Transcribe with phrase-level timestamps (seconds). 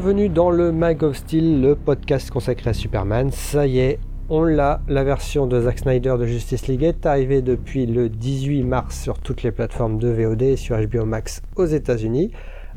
[0.00, 3.32] Bienvenue dans le Mag of Steel, le podcast consacré à Superman.
[3.32, 3.98] Ça y est,
[4.28, 8.62] on l'a, la version de Zack Snyder de Justice League est arrivée depuis le 18
[8.62, 12.30] mars sur toutes les plateformes de VOD et sur HBO Max aux États-Unis.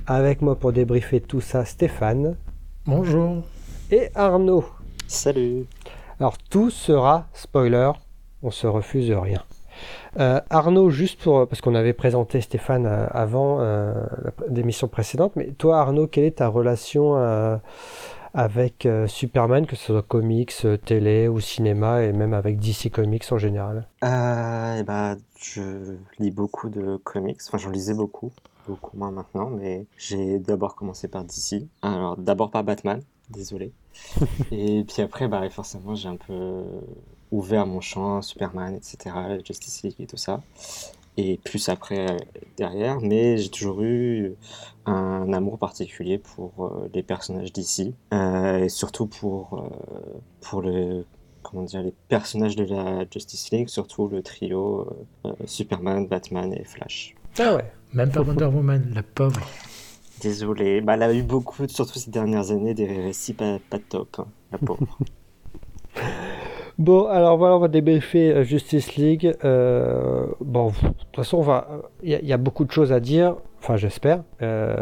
[0.08, 2.38] Avec moi pour débriefer tout ça, Stéphane.
[2.88, 3.44] Bonjour.
[3.92, 4.66] Et Arnaud.
[5.06, 5.66] Salut.
[6.20, 7.92] Alors tout sera spoiler,
[8.42, 9.44] on se refuse rien.
[10.20, 13.94] Euh, Arnaud, juste pour parce qu'on avait présenté Stéphane euh, avant euh,
[14.50, 17.16] l'émission précédente, mais toi Arnaud, quelle est ta relation
[18.34, 20.54] avec Superman, que ce soit comics,
[20.86, 23.88] télé ou cinéma, et même avec DC Comics en général?
[24.04, 28.32] Eh ben, Je lis beaucoup de comics, enfin j'en lisais beaucoup,
[28.68, 33.74] beaucoup moins maintenant, mais j'ai d'abord commencé par DC, alors d'abord par Batman, désolé,
[34.52, 36.64] et puis après bah, forcément j'ai un peu
[37.32, 39.16] ouvert mon champ, Superman, etc.,
[39.46, 40.42] Justice League et tout ça.
[41.18, 42.18] Et plus après, euh,
[42.58, 43.02] derrière.
[43.02, 44.34] Mais j'ai toujours eu
[44.86, 47.94] un amour particulier pour euh, les personnages d'ici.
[48.14, 49.70] Euh, et surtout pour,
[50.40, 51.06] pour le,
[51.44, 54.88] comment dire, les personnages de la Justice League, surtout le trio
[55.46, 57.16] Superman, Batman et Flash.
[57.40, 57.72] Ah ouais.
[57.94, 59.42] Même pas Wonder Woman, la pauvre.
[60.22, 64.18] Désolé, bah, elle a eu beaucoup, surtout ces dernières années, des récits pas, pas top,
[64.20, 64.98] hein, la pauvre.
[66.82, 69.38] Bon, alors voilà, on va débriefer euh, Justice League.
[69.46, 71.46] Euh, bon, de toute façon.
[72.02, 73.36] Il y, a beaucoup de choses à dire.
[73.60, 74.24] Enfin, j'espère.
[74.42, 74.76] Euh,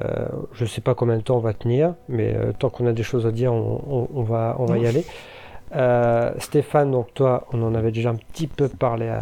[0.54, 3.26] je sais pas combien de temps on va tenir, mais tant qu'on a des choses
[3.26, 5.04] à dire, on, va, on va y aller.
[6.40, 9.14] Stéphane, donc toi, on en avait déjà un petit peu parlé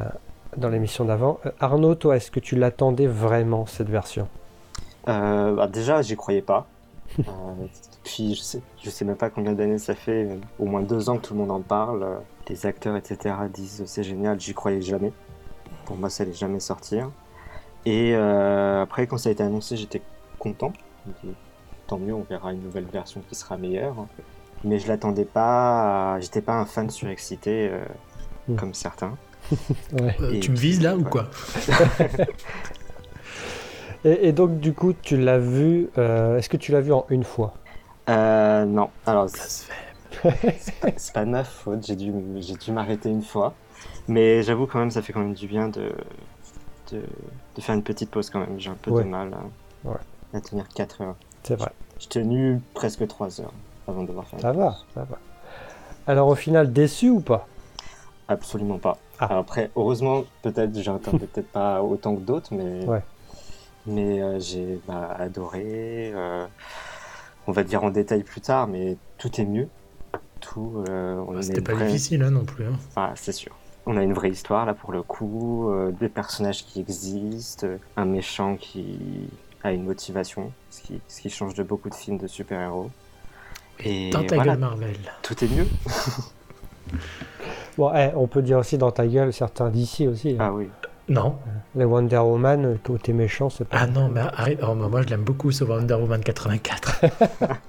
[0.55, 1.39] dans l'émission d'avant.
[1.59, 4.27] Arnaud, toi, est-ce que tu l'attendais vraiment cette version?
[5.07, 6.67] Bah, Déjà, j'y croyais pas.
[8.03, 10.29] puis je sais, je sais même pas combien d'années ça fait,
[10.59, 12.05] au moins deux ans que tout le monde en parle
[12.49, 13.35] les acteurs, etc.
[13.53, 15.11] disent c'est génial, j'y croyais jamais.
[15.85, 17.11] Pour moi, ça allait jamais sortir.
[17.85, 20.01] Et euh, après, quand ça a été annoncé, j'étais
[20.39, 20.73] content.
[21.87, 23.95] tant mieux, on verra une nouvelle version qui sera meilleure.
[24.63, 26.19] Mais je l'attendais pas.
[26.19, 27.85] J'étais pas un fan surexcité euh,
[28.49, 28.55] hmm.
[28.55, 29.15] comme certains.
[30.01, 31.29] Euh, tu me vises là ou quoi?
[34.03, 35.87] Et, donc, du coup, tu l'as vu.
[35.95, 37.53] Est-ce que tu l'as vu en une fois?
[38.09, 38.89] Non.
[39.05, 39.86] Alors, ça se fait
[40.97, 43.53] c'est pas, de ma faute, j'ai dû, j'ai dû m'arrêter une fois.
[44.07, 45.91] Mais j'avoue quand même, ça fait quand même du bien de,
[46.91, 47.01] de,
[47.61, 48.59] faire une petite pause quand même.
[48.59, 49.35] J'ai un peu de mal
[50.33, 51.15] à, tenir 4 heures.
[51.43, 51.71] C'est vrai.
[51.99, 53.53] J'ai tenu presque 3 heures
[53.87, 55.17] avant de devoir faire Ça va, ça va.
[56.05, 57.47] Alors au final, déçu ou pas?
[58.27, 58.97] Absolument pas.
[59.19, 59.37] Ah.
[59.37, 62.85] Après, heureusement, peut-être, j'entends peut-être pas autant que d'autres, mais,
[63.85, 66.11] mais euh, j'ai bah, adoré.
[66.13, 66.45] Euh,
[67.47, 69.69] on va dire en détail plus tard, mais tout est mieux
[70.37, 70.83] tout.
[70.89, 72.65] Euh, C'était pas difficile hein, non plus.
[72.65, 72.77] Hein.
[72.95, 73.55] Ah, c'est sûr.
[73.85, 78.05] On a une vraie histoire là pour le coup, euh, des personnages qui existent, un
[78.05, 79.29] méchant qui
[79.63, 82.89] a une motivation, ce qui, ce qui change de beaucoup de films de super-héros.
[83.79, 84.97] Et dans ta gueule Marvel.
[85.21, 85.67] Tout est mieux.
[87.77, 90.31] bon, eh, on peut dire aussi dans ta gueule certains d'ici aussi.
[90.31, 90.37] Hein.
[90.39, 90.67] Ah oui.
[91.09, 91.37] Non.
[91.75, 93.77] Les Wonder Woman, côté méchant, c'est pas.
[93.79, 94.59] Ah non, mais arrête.
[94.61, 97.05] Oh, moi, je l'aime beaucoup ce Wonder Woman 84.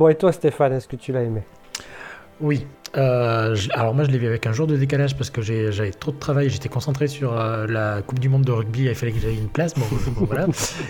[0.00, 1.42] Bon, et toi, Stéphane, est-ce que tu l'as aimé?
[2.40, 2.66] Oui.
[2.96, 6.10] Euh, alors moi je l'ai vu avec un jour de décalage parce que j'avais trop
[6.10, 9.20] de travail, j'étais concentré sur euh, la Coupe du Monde de rugby, il fallait que
[9.20, 9.84] j'aille une place, bon,
[10.24, 10.46] voilà.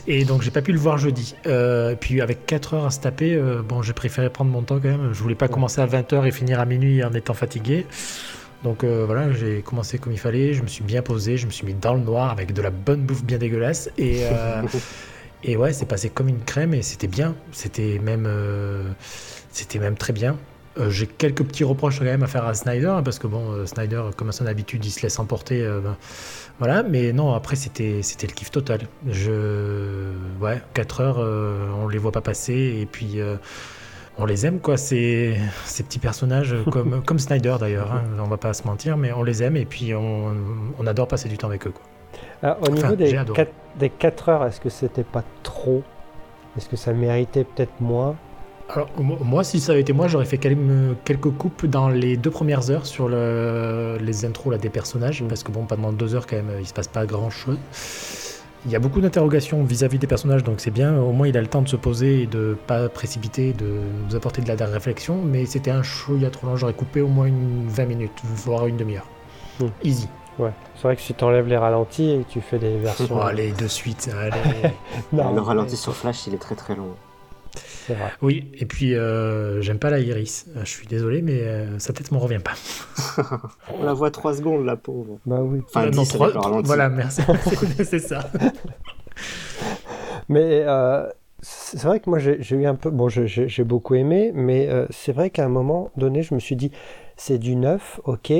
[0.06, 1.34] Et donc j'ai pas pu le voir jeudi.
[1.48, 3.36] Euh, puis avec 4 heures à se taper,
[3.68, 6.30] bon j'ai préféré prendre mon temps quand même, je voulais pas commencer à 20h et
[6.30, 7.86] finir à minuit en étant fatigué.
[8.62, 11.66] Donc voilà, j'ai commencé comme il fallait, je me suis bien posé, je me suis
[11.66, 13.90] mis dans le noir avec de la bonne bouffe bien dégueulasse.
[13.98, 14.22] Et...
[15.42, 17.34] Et ouais, c'est passé comme une crème et c'était bien.
[17.52, 18.90] C'était même, euh,
[19.50, 20.36] c'était même très bien.
[20.78, 23.50] Euh, j'ai quelques petits reproches quand même à faire à Snyder, hein, parce que bon,
[23.50, 25.62] euh, Snyder, comme à son habitude, il se laisse emporter.
[25.82, 25.96] Ben,
[26.58, 28.80] voilà, mais non, après, c'était, c'était le kiff total.
[29.08, 31.18] Je, ouais, 4 heures,
[31.78, 33.18] on les voit pas passer, et puis
[34.18, 34.76] on les aime, quoi.
[34.76, 39.12] Ces, ces petits personnages, comme, comme Snyder d'ailleurs, hein, on va pas se mentir, mais
[39.12, 40.34] on les aime, et puis on,
[40.78, 41.89] on adore passer du temps avec eux, quoi.
[42.42, 45.82] Ah, au niveau des, 4, des 4 heures, est-ce que c'était pas trop?
[46.56, 48.16] Est-ce que ça méritait peut-être moins?
[48.68, 52.70] Alors, moi, si ça avait été moi, j'aurais fait quelques coupes dans les deux premières
[52.70, 56.36] heures sur le, les intros là, des personnages, parce que bon, pendant deux heures, quand
[56.36, 57.58] même, il se passe pas grand-chose.
[58.66, 60.96] Il y a beaucoup d'interrogations vis-à-vis des personnages, donc c'est bien.
[61.00, 64.14] Au moins, il a le temps de se poser et de pas précipiter, de nous
[64.14, 65.20] apporter de la réflexion.
[65.22, 67.86] Mais c'était un show il y a trop long, j'aurais coupé au moins une 20
[67.86, 69.06] minutes, voire une demi-heure.
[69.58, 69.68] Hmm.
[69.82, 70.08] Easy.
[70.40, 73.08] Ouais, c'est vrai que si tu enlèves les ralentis et que tu fais des versions.
[73.10, 74.72] Oh, allez, de suite, allez.
[75.12, 76.94] le ralenti sur Flash, il est très très long.
[77.54, 78.12] C'est vrai.
[78.22, 80.46] Oui, et puis euh, j'aime pas la iris.
[80.56, 82.54] Euh, je suis désolé, mais euh, sa tête m'en revient pas.
[83.78, 85.18] On la voit 3 secondes, la pauvre.
[85.26, 85.60] Bah oui.
[85.66, 87.22] Enfin, non, 3, voilà, merci.
[87.84, 88.30] c'est ça.
[90.28, 90.64] mais
[91.42, 95.12] c'est vrai que moi j'ai eu un peu, bon, j'ai beaucoup aimé, mais euh, c'est
[95.12, 96.70] vrai qu'à un moment donné, je me suis dit,
[97.16, 98.32] c'est du neuf, ok,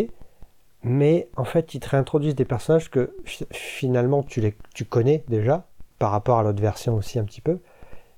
[0.82, 3.14] mais en fait, ils te réintroduisent des personnages que
[3.52, 5.66] finalement tu, les, tu connais déjà,
[5.98, 7.58] par rapport à l'autre version aussi un petit peu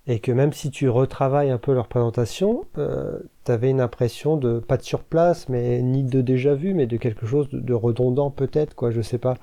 [0.09, 4.37] et que même si tu retravailles un peu leur présentation, euh, tu avais une impression
[4.37, 8.31] de pas de surplace, mais ni de déjà vu, mais de quelque chose de, redondant
[8.31, 9.37] peut-être, quoi, je sais pas.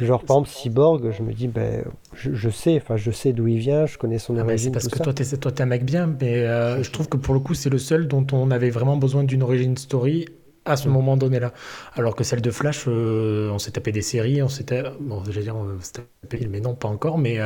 [0.00, 1.84] Genre par exemple Cyborg, je me dis, ben,
[2.14, 4.72] je, sais, enfin je sais d'où il vient, je connais son ah ben, origine.
[4.72, 7.34] parce que toi, es, toi, t'es un mec bien, mais euh, je trouve que pour
[7.34, 10.26] le coup, c'est le seul dont on avait vraiment besoin d'une origin story
[10.66, 10.92] à ce mm.
[10.92, 11.52] moment donné-là.
[11.94, 15.42] Alors que celle de Flash, euh, on s'est tapé des séries, on s'était, bon, j'allais
[15.42, 17.38] dire, on s'est tapé, mais non, pas encore, mais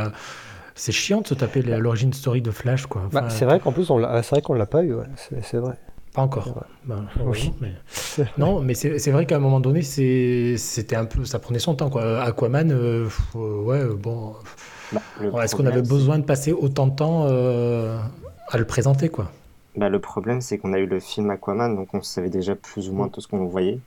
[0.75, 3.08] c'est chiant de se taper l'origine story de Flash, quoi.
[3.12, 5.06] Bah, c'est vrai qu'en plus, on c'est vrai qu'on l'a pas eu, ouais.
[5.43, 5.76] c'est vrai.
[6.14, 6.64] Pas encore.
[6.87, 7.52] Bah, oui.
[7.61, 7.72] mais...
[8.38, 11.90] non, mais c'est vrai qu'à un moment donné, c'était un peu, ça prenait son temps,
[11.90, 12.23] quoi.
[12.23, 14.34] Aquaman, euh, ouais, bon.
[14.93, 17.96] Bah, est-ce qu'on avait besoin de passer autant de temps euh,
[18.49, 19.31] à le présenter, quoi?
[19.76, 22.88] Bah, Le problème, c'est qu'on a eu le film Aquaman, donc on savait déjà plus
[22.88, 23.11] ou moins mm.
[23.11, 23.78] tout ce qu'on voyait.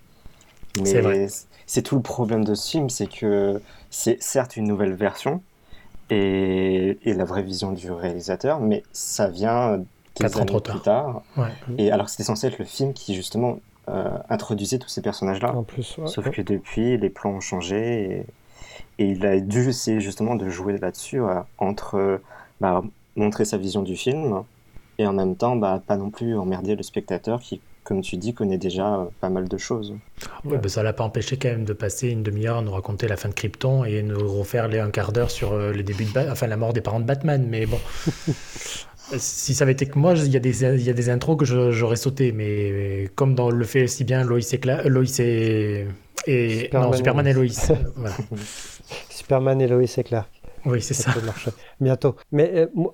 [0.82, 1.28] Mais
[1.66, 5.42] c'est tout le problème de ce film, c'est que c'est certes une nouvelle version,
[6.10, 9.84] et, la vraie vision du réalisateur, mais ça vient
[10.20, 11.24] des années plus tard.
[11.78, 13.60] Et alors c'était censé être le film qui justement
[13.90, 15.54] euh, introduisait tous ces personnages-là.
[16.06, 18.26] Sauf que depuis, les plans ont changé et,
[19.00, 22.22] il a dû essayer justement de jouer là-dessus euh, entre
[22.62, 22.84] bah,
[23.16, 24.44] montrer sa vision du film
[24.98, 28.34] et en même temps bah, pas non plus emmerder le spectateur qui comme tu dis,
[28.34, 29.94] connaît déjà euh, pas mal de choses.
[30.46, 33.08] Ouais, bah, ça l'a pas empêché quand même de passer une demi-heure à nous raconter
[33.08, 36.06] la fin de Krypton et nous refaire les un quart d'heure sur euh, les débuts
[36.06, 37.46] de enfin la mort des parents de Batman.
[37.48, 37.80] Mais bon,
[39.18, 41.38] si ça avait été que moi, il y a des, il y a des intros
[41.38, 45.88] que j'aurais sauté, mais comme dans le fait si bien Lois et, Lois et,
[46.26, 47.46] et Superman, non, Superman et Lois.
[49.10, 50.30] Superman et Lois et Clark.
[50.66, 51.14] Oui, c'est ça.
[51.82, 52.16] Bientôt.
[52.32, 52.52] Mais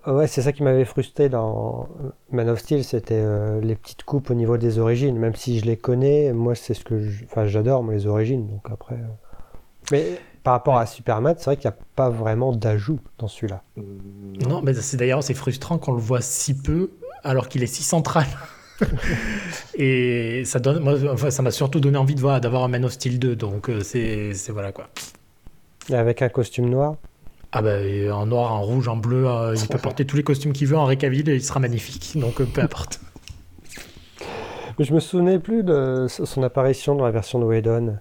[0.07, 1.87] euh, ouais, c'est ça qui m'avait frustré dans
[2.31, 5.17] Man of Steel, c'était euh, les petites coupes au niveau des origines.
[5.17, 8.47] Même si je les connais, moi c'est ce que, enfin, j'adore les origines.
[8.47, 8.95] Donc après.
[8.95, 9.07] Euh.
[9.91, 13.63] Mais par rapport à Superman, c'est vrai qu'il n'y a pas vraiment d'ajout dans celui-là.
[14.47, 16.91] Non, mais c'est d'ailleurs c'est frustrant qu'on le voit si peu
[17.23, 18.25] alors qu'il est si central.
[19.75, 22.85] et ça donne, moi, enfin, ça m'a surtout donné envie de voir d'avoir un Man
[22.85, 23.35] of Steel 2.
[23.35, 24.89] Donc c'est voilà quoi.
[25.89, 26.95] Et avec un costume noir.
[27.51, 27.77] Ah bah
[28.13, 30.77] en noir, en rouge, en bleu, euh, il peut porter tous les costumes qu'il veut
[30.77, 33.01] en récaville et il sera magnifique, donc euh, peu importe.
[34.77, 37.97] Mais je me souvenais plus de son apparition dans la version de Whedon.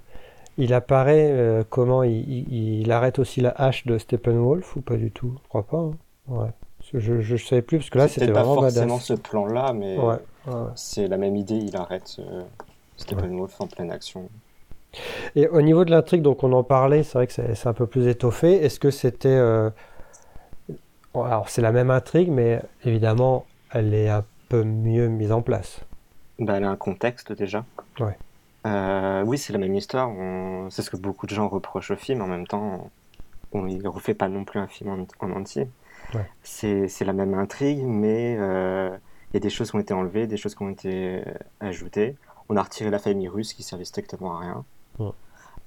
[0.58, 5.38] Il apparaît euh, comment il, arrête aussi la hache de Steppenwolf ou pas du tout?
[5.42, 5.78] Je crois pas.
[5.78, 5.92] Hein.
[6.28, 6.50] Ouais.
[6.94, 9.96] Je, ne savais plus parce que là c'était vraiment pas forcément ce plan-là, mais
[10.74, 11.56] c'est la même idée.
[11.56, 12.20] Il arrête
[12.96, 14.28] Steppenwolf en pleine action.
[15.36, 17.86] Et au niveau de l'intrigue, donc on en parlait, c'est vrai que c'est un peu
[17.86, 18.64] plus étoffé.
[18.64, 19.28] Est-ce que c'était.
[19.28, 19.70] Euh,
[21.14, 25.80] alors c'est la même intrigue, mais évidemment, elle est un peu mieux mise en place.
[26.38, 27.64] Bah, elle a un contexte déjà.
[28.00, 28.16] Ouais.
[28.66, 30.10] Euh, oui, c'est la même histoire.
[30.70, 32.22] C'est ce que beaucoup de gens reprochent au film.
[32.22, 32.90] En même temps,
[33.52, 35.68] on ne refait pas non plus un film en, entier.
[36.14, 36.26] Ouais.
[36.42, 38.90] C'est la même intrigue, mais euh,
[39.30, 41.22] il y a des choses qui ont été enlevées, des choses qui ont été
[41.60, 42.16] ajoutées.
[42.48, 44.64] On a retiré la famille russe qui servait strictement à rien.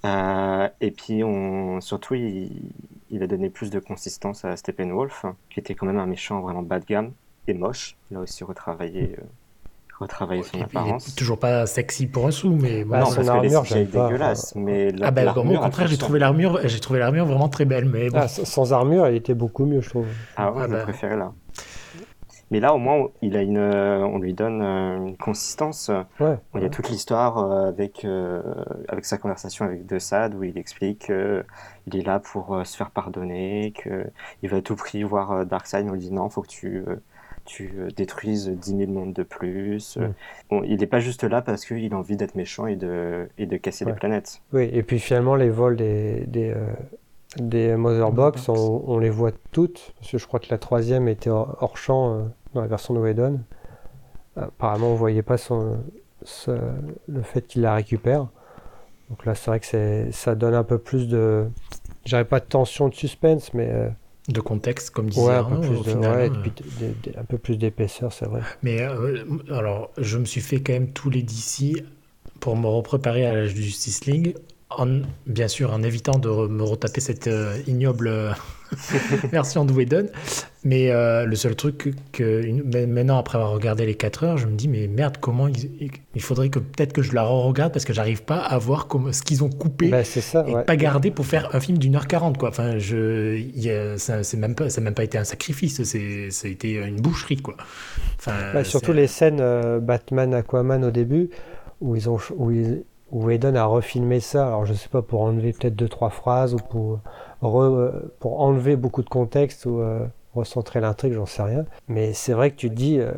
[0.03, 5.75] Euh, et puis, on, surtout, il, a donné plus de consistance à Steppenwolf, qui était
[5.75, 7.11] quand même un méchant vraiment bas de gamme
[7.47, 7.97] et moche.
[8.09, 9.23] Il a aussi retravaillé, euh,
[9.99, 11.13] retravaillé son apparence.
[11.15, 14.55] toujours pas sexy pour un sou, mais non, parce que les CGI dégueulasse.
[14.55, 17.85] Mais ah ben, au contraire, j'ai trouvé l'armure, j'ai trouvé l'armure vraiment très belle.
[17.85, 20.07] Mais ah, sans armure, elle était beaucoup mieux, je trouve.
[20.35, 20.83] Ah ouais, ah je bah.
[20.83, 21.31] préférais là.
[22.51, 25.89] Mais là, au moins, il a une, euh, on lui donne euh, une consistance.
[26.19, 28.05] Ouais, il y a toute l'histoire euh, avec,
[28.89, 32.91] avec sa conversation avec De Sade où il explique qu'il est là pour se faire
[32.91, 35.87] pardonner, qu'il va à tout prix voir Darkseid.
[35.87, 36.83] On lui dit non, il faut que tu,
[37.45, 39.97] tu détruises 10 000 mondes de plus.
[40.49, 43.45] Bon, il n'est pas juste là parce qu'il a envie d'être méchant et de, et
[43.45, 44.41] de casser des planètes.
[44.51, 46.53] Oui, et puis finalement, les vols des, des,
[47.37, 49.93] des Motherbox, on, on, les voit toutes.
[49.99, 53.41] Parce que je crois que la troisième était hors champ dans la version de Whedon.
[54.35, 55.79] Apparemment, on voyait pas son,
[57.07, 58.27] le fait qu'il la récupère.
[59.09, 61.45] Donc là, c'est vrai que ça donne un peu plus de.
[62.05, 63.69] J'aurais pas de tension, de suspense, mais.
[63.69, 63.89] Euh,
[64.29, 67.19] de contexte, comme disait ouais, un, peu plus de, ouais, euh.
[67.19, 68.41] un peu plus d'épaisseur, c'est vrai.
[68.61, 71.83] Mais euh, alors, je me suis fait quand même tous les DC
[72.39, 74.35] pour me repréparer à la Justice League,
[74.69, 77.29] en, bien sûr en évitant de me retaper cette
[77.67, 78.35] ignoble
[79.31, 80.07] version de Whedon.
[80.63, 84.53] Mais euh, le seul truc que, maintenant, après avoir regardé les 4 heures, je me
[84.55, 87.93] dis, mais merde, comment ils- il faudrait que peut-être que je la re-regarde parce que
[87.93, 90.63] j'arrive pas à voir comment, ce qu'ils ont coupé Bah, ça, et ouais.
[90.63, 92.49] pas gardé pour faire un film d'une heure quarante, quoi.
[92.49, 96.47] Enfin, je, a- ça, c'est même pas, ça même pas été un sacrifice, c'est, ça
[96.47, 97.55] a été une boucherie, quoi.
[98.19, 101.29] Enfin, Bah, surtout les scènes euh, Batman Aquaman au début
[101.79, 105.21] où ils ont où, ils- où Whedon a refilmé ça alors je sais pas pour
[105.21, 106.99] enlever peut-être deux trois phrases ou pour
[107.43, 112.33] re- pour enlever beaucoup de contexte ou euh, recentrer l'intrigue j'en sais rien mais c'est
[112.33, 113.11] vrai que tu te dis euh,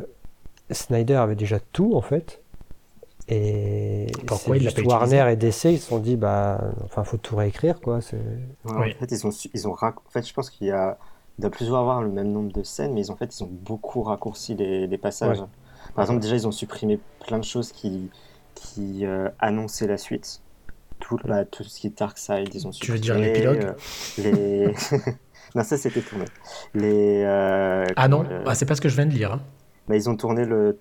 [0.70, 2.40] Snyder avait déjà tout en fait
[3.28, 7.36] et Pourquoi il juste Warner et DC ils se sont dit bah enfin faut tout
[7.36, 8.94] réécrire quoi c'est Ouais, Oui.
[8.94, 10.98] En fait, ils ont, ils ont rac- en fait, je pense qu'il y a,
[11.38, 13.42] il doit plus avoir le même nombre de scènes, mais ils ont, en fait, ils
[13.44, 15.40] ont beaucoup raccourci les, les passages.
[15.40, 15.46] Ouais.
[15.94, 18.10] Par exemple, déjà, ils ont supprimé plein de choses qui,
[18.54, 20.40] qui euh, annonçaient la suite.
[21.00, 23.72] Tout, bah, tout ce qui est Darkseid, ils ont Tu veux dire l'épilogue euh,
[24.18, 24.74] les...
[25.54, 26.24] Non, ça, c'était tourné.
[26.74, 29.32] Les, euh, Ah non, euh, ah, c'est pas ce que je viens de lire.
[29.34, 29.40] hein.
[29.88, 30.78] bah, ils ont tourné le...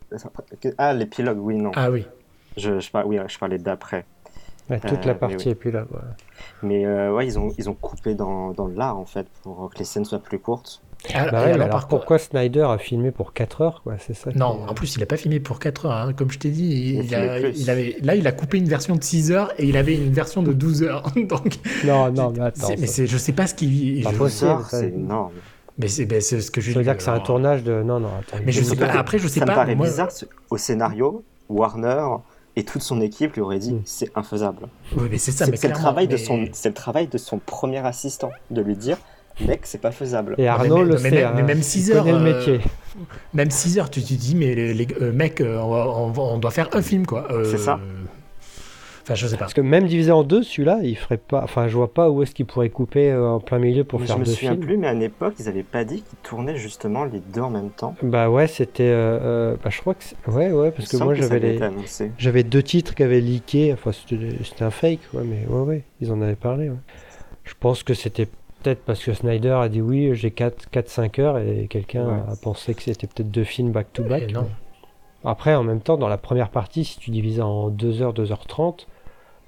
[0.78, 1.72] Ah, l'épilogue, oui, non.
[1.76, 2.08] Ah oui.
[2.58, 4.06] Je, je, par- oui, je parlais d'après.
[4.70, 5.52] ouais, toute Euh, la partie oui.
[5.52, 6.00] et puis là ouais.
[6.62, 9.78] Mais euh, ouais, ils ont, ils ont coupé dans, dans l'art, en fait, pour que
[9.80, 10.82] les scènes soient plus courtes.
[11.14, 14.30] Ah, Bah ouais, alors, alors pourquoi Snyder a filmé pour 4 heures quoi c'est ça
[14.36, 15.92] Non, en plus, il a pas filmé pour 4 heures.
[15.92, 16.14] hein.
[16.14, 17.34] Comme je t'ai dit, il, a-
[17.72, 20.42] avait, là, il a coupé une version de 6 heures et il avait une version
[20.44, 21.04] de 12 heures.
[21.16, 24.02] Donc, non non mais attends c'est- mais ça- c'est, je sais pas ce qu'il.
[24.04, 24.52] Pas je- possible.
[24.64, 24.80] Ça, ça.
[24.80, 25.32] c'est énorme.
[25.78, 27.82] Mais c'est, ben, c'est ce que je ça veut dire que c'est un tournage de
[27.82, 28.88] non non attends Mais je sais pas.
[28.92, 29.52] Après, je sais ça pas.
[29.54, 30.12] me paraît moi- bizarre.
[30.12, 32.06] ce- Au scénario, Warner
[32.56, 33.82] et toute son équipe lui auraient dit Mm.
[33.86, 34.68] c'est infaisable.
[34.96, 35.46] Oui, mais c'est ça.
[35.46, 37.80] C'est mais c'est le clairement, travail de mais- son, c'est le travail de son premier
[37.80, 38.98] assistant de lui dire
[39.42, 40.36] mec c'est pas faisable.
[40.38, 42.20] Et Arnaud mais- le mais sait, même- hein, mais même il 6 heures, le euh,
[42.20, 42.60] métier.
[43.34, 46.70] Même 6 heures, tu te dis, mais les, les- euh, mec, euh, on, doit faire
[46.74, 47.28] un film, quoi.
[47.32, 47.80] Euh, C'est ça.
[49.06, 49.40] Enfin, je sais pas.
[49.42, 51.42] Parce que même divisé en deux, celui-là, il ferait pas.
[51.44, 54.16] Enfin, je vois pas où est-ce qu'il pourrait couper en plein milieu pour Mais faire
[54.16, 54.64] je me deux souviens films.
[54.64, 57.50] plus, mais à une époque ils avaient pas dit qu'ils tournaient justement les deux en
[57.50, 57.96] même temps.
[58.02, 58.84] Bah ouais, c'était.
[58.86, 60.32] euh, bah je crois que.
[60.32, 61.60] Ouais, ouais, parce que moi j'avais les.
[62.18, 63.74] J'avais deux titres qui avaient leaké.
[63.74, 66.70] Enfin, c'était c'était un fake, ouais, mais ouais, ouais, ils en avaient parlé.
[66.70, 66.76] ouais.
[67.44, 68.30] Je pense que c'était
[68.64, 72.22] peut-être parce que Snyder a dit oui, j'ai 4-5 heures et quelqu'un Ouais.
[72.32, 74.34] a pensé que c'était peut-être deux films back-to-back.
[75.26, 78.88] Après, en même temps, dans la première partie, si tu divises en 2h, 2h30,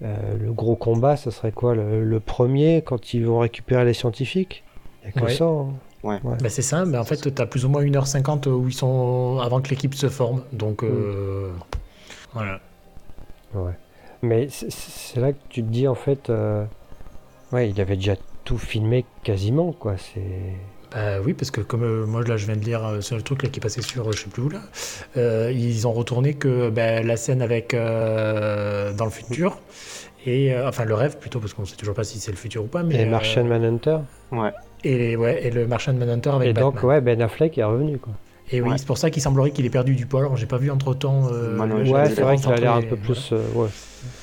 [0.04, 3.94] euh, le gros combat, ça serait quoi le, le premier quand ils vont récupérer les
[3.94, 4.64] scientifiques?
[5.04, 5.34] Il n'y a que Ouais.
[5.34, 5.46] ça.
[5.46, 5.68] hein.
[6.04, 9.40] Bah, c'est ça, mais en fait, tu as plus ou moins 1h50 où ils sont
[9.42, 10.44] avant que l'équipe se forme.
[10.54, 11.52] Donc, euh,
[12.34, 12.60] voilà.
[13.56, 13.74] Ouais.
[14.22, 16.64] Mais c'est- c'est là que tu te dis, en fait, euh,
[17.52, 19.96] ouais, il avait déjà tout filmé quasiment, quoi.
[19.98, 20.22] C'est.
[20.94, 23.22] Bah oui, parce que comme euh, moi, là, je viens de lire euh, sur le
[23.22, 24.62] truc là, qui est passé sur euh, je sais plus où, là,
[25.18, 29.60] euh, ils ont retourné que bah, la scène avec euh, dans le futur,
[30.26, 32.64] et euh, enfin le rêve plutôt, parce qu'on sait toujours pas si c'est le futur
[32.64, 32.96] ou pas, mais.
[32.96, 33.98] Et euh, Martian Manhunter.
[34.32, 34.52] Ouais.
[34.84, 36.90] et, ouais, et le Martian Manhunter avec Et donc, Batman.
[36.92, 38.14] ouais, Ben Affleck est revenu, quoi.
[38.52, 38.78] Et oui, Ouais.
[38.78, 40.20] c'est pour ça qu'il semblerait qu'il ait perdu du poids.
[40.20, 41.30] Alors, j'ai pas vu entre temps.
[41.84, 43.32] J'ai Ouais, c'est vrai qu'il a l'air un peu plus.
[43.34, 43.70] euh, ouais.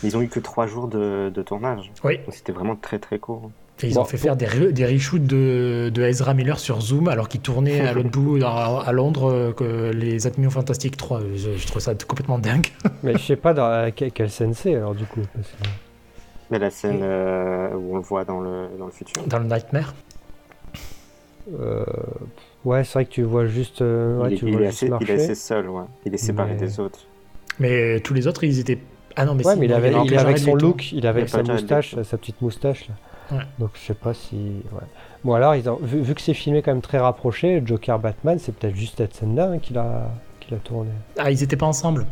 [0.05, 1.91] Ils ont eu que trois jours de, de tournage.
[2.05, 2.19] Oui.
[2.19, 3.51] Donc c'était vraiment très très court.
[3.83, 6.81] Et ils Bon, ont fait faire des, re- des reshoots de, de Ezra Miller sur
[6.81, 10.97] Zoom alors qu'il tournait à l'autre bout à, à Londres euh, que les Animaux Fantastiques
[10.97, 11.21] 3.
[11.35, 12.67] Je, je trouve ça complètement dingue.
[13.03, 15.21] Mais je sais pas dans euh, que- quelle scène c'est, alors, du coup.
[15.35, 15.69] parce que-
[16.51, 19.23] Mais la scène euh, où on le voit dans le, dans le futur.
[19.27, 19.95] Dans le Nightmare.
[21.59, 21.85] Euh,
[22.65, 23.83] ouais, c'est vrai que tu vois juste.
[23.83, 25.13] euh, ouais, il, est, tu il vois est juste assez, il est marcher.
[25.15, 25.83] assez seul, ouais.
[26.07, 27.01] Il est séparé Mais- des autres.
[27.59, 28.79] Mais euh, tous les autres, ils étaient.
[29.17, 31.31] Ah non, mais Ouais, mais il, avait, avait avec son look, il est avec Il
[31.33, 32.89] y a pas sa moustache, sa petite moustache.
[32.89, 32.95] Là.
[33.33, 33.45] Ouais.
[33.59, 34.37] Donc je sais pas si.
[34.73, 34.81] Ouais.
[35.25, 38.39] Bon, alors, ils ont, vu, vu que c'est filmé quand même très rapproché, Joker Batman,
[38.39, 40.11] c'est peut-être juste cette scène-là hein, qu'il a,
[40.41, 40.91] qu'il a tourné.
[41.19, 42.07] Ah, ils étaient pas ensemble.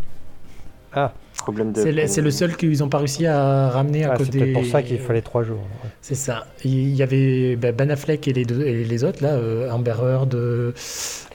[1.38, 1.80] Problème de.
[1.82, 4.32] C'est le, c'est le seul qu'ils ont pas réussi à ramener à Ah, cause c'est
[4.32, 4.38] des.
[4.40, 5.56] peut-être pour ça qu'il fallait trois jours.
[5.84, 5.90] ouais.
[6.02, 6.46] C'est ça.
[6.64, 9.94] Il y avait bah, Ben Affleck et les, deux, et les autres, là, euh, Amber
[10.02, 10.34] Heard.
[10.34, 10.72] euh,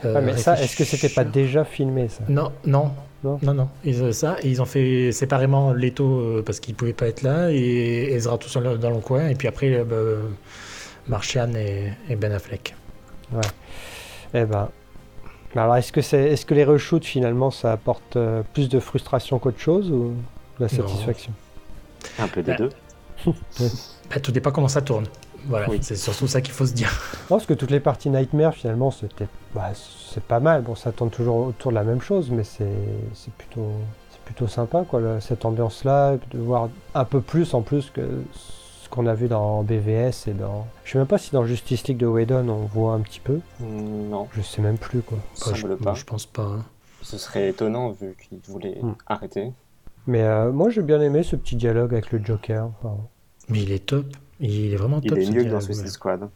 [0.03, 2.23] Ouais, mais ça, réfléchis- est-ce que c'était pas déjà filmé ça?
[2.29, 2.91] Non, non.
[3.25, 3.69] Non Non, non.
[3.83, 7.23] Ils, euh, ça, et ils ont fait séparément Leto euh, parce qu'il pouvait pas être
[7.23, 9.27] là et Ezra tout seul dans le coin.
[9.29, 10.27] Et puis après, euh, bah,
[11.07, 12.75] Martian et, et Ben Affleck.
[14.33, 14.69] Eh ben.
[15.55, 19.39] Alors, est-ce que, c'est, est-ce que les reshoots finalement ça apporte euh, plus de frustration
[19.39, 20.13] qu'autre chose ou
[20.59, 20.87] de la Non.
[20.87, 21.31] satisfaction?
[22.19, 22.69] Un peu des Bah, deux.
[24.09, 25.05] Bah, tout dépend comment ça tourne.
[25.47, 25.79] Voilà, Oui.
[25.81, 26.89] c'est surtout ça qu'il faut se dire.
[27.29, 29.27] Non, parce que toutes les parties Nightmare finalement c'était.
[29.53, 29.71] Bah,
[30.13, 30.61] c'est pas mal.
[30.63, 32.65] Bon, ça tourne toujours autour de la même chose, mais c'est,
[33.13, 33.69] c'est plutôt.
[34.11, 38.01] C'est plutôt sympa quoi, le- cette ambiance-là, de voir un peu plus en plus que
[38.33, 40.65] ce qu'on a vu dans BVS et dans.
[40.83, 43.39] Je sais même pas si dans Justice League de Whedon on voit un petit peu.
[43.59, 45.17] Mm, Non, Je sais même plus quoi.
[45.35, 45.93] ça je, pas.
[45.93, 46.43] je pense pas.
[46.43, 46.65] hein.
[47.03, 48.95] Ce serait étonnant vu qu'il voulait Mm.
[49.05, 49.51] arrêter.
[50.07, 52.69] Mais euh, moi j'ai bien aimé ce petit dialogue avec le Joker.
[52.81, 52.97] Enfin,
[53.49, 54.05] Mais il est top.
[54.39, 55.17] Il est vraiment Il top.
[55.19, 55.87] est ce mieux que dans Suicide.
[55.87, 56.29] Squad.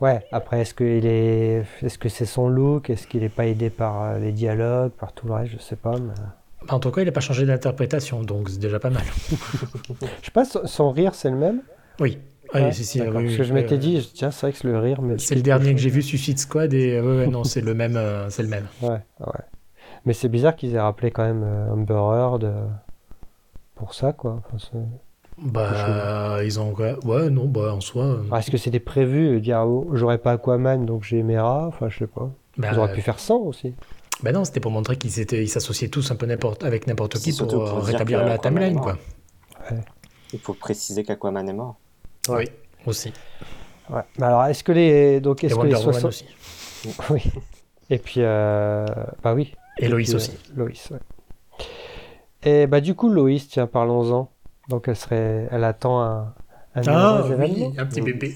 [0.00, 1.64] Ouais, après, est-ce qu'il est.
[1.82, 2.88] Est-ce que c'est son look?
[2.90, 5.52] Est-ce qu'il n'est pas aidé par euh, les dialogues, par tout le reste?
[5.52, 5.98] Je sais pas.
[5.98, 6.14] Mais...
[6.68, 9.02] Bah, En tout cas, il n'a pas changé d'interprétation, donc c'est déjà pas mal.
[10.20, 11.62] Je sais pas, son rire, c'est le même?
[11.98, 12.18] Oui.
[12.52, 14.52] Ah, Ouais, oui, si, si, oui, Parce que je m'étais euh, dit, tiens, c'est vrai
[14.58, 15.18] que le rire, mais.
[15.18, 17.96] C'est le dernier que j'ai vu, Suicide Squad, et ouais, ouais, non, c'est le même.
[17.96, 18.66] euh, c'est le même.
[18.82, 19.44] Ouais, ouais.
[20.06, 21.42] Mais c'est bizarre qu'ils aient rappelé quand même
[21.72, 22.54] Amber Heard
[23.74, 24.40] pour ça, quoi.
[24.46, 24.78] Enfin, c'est-
[25.42, 26.74] Bah, ils ont.
[26.74, 28.04] Ouais, non, bah, en soi.
[28.04, 31.66] euh, Ah, Est-ce que c'était prévu de dire oh, j'aurais pas Aquaman donc j'ai Mera
[31.68, 32.30] Enfin, je sais pas.
[32.56, 33.74] bah, Ils auraient pu faire 100 aussi.
[34.22, 37.32] bah non, c'était pour montrer qu'ils ils s'associaient tous un peu n'importe, avec n'importe qui
[37.36, 38.96] pour, euh, pour rétablir la timeline, quoi.
[40.32, 41.76] Il faut préciser qu'Aquaman est mort.
[42.28, 42.44] Oui,
[42.86, 43.12] aussi.
[43.90, 44.02] Ouais.
[44.18, 45.20] Mais alors, est-ce que les.
[45.20, 46.08] Donc, Et est-ce que les Wonder Woman 60.
[46.08, 46.26] aussi.
[47.10, 47.22] Oui.
[47.90, 48.86] Et puis, euh...
[49.22, 49.54] bah oui.
[49.78, 50.32] Et Loïs puis, euh, aussi.
[50.54, 50.98] Loïs, ouais.
[52.42, 54.30] Et bah, du coup, Loïs, tiens, parlons-en.
[54.68, 55.48] Donc, elle serait.
[55.50, 56.34] Elle attend un.
[56.74, 58.34] un Ah, oui, un petit bébé.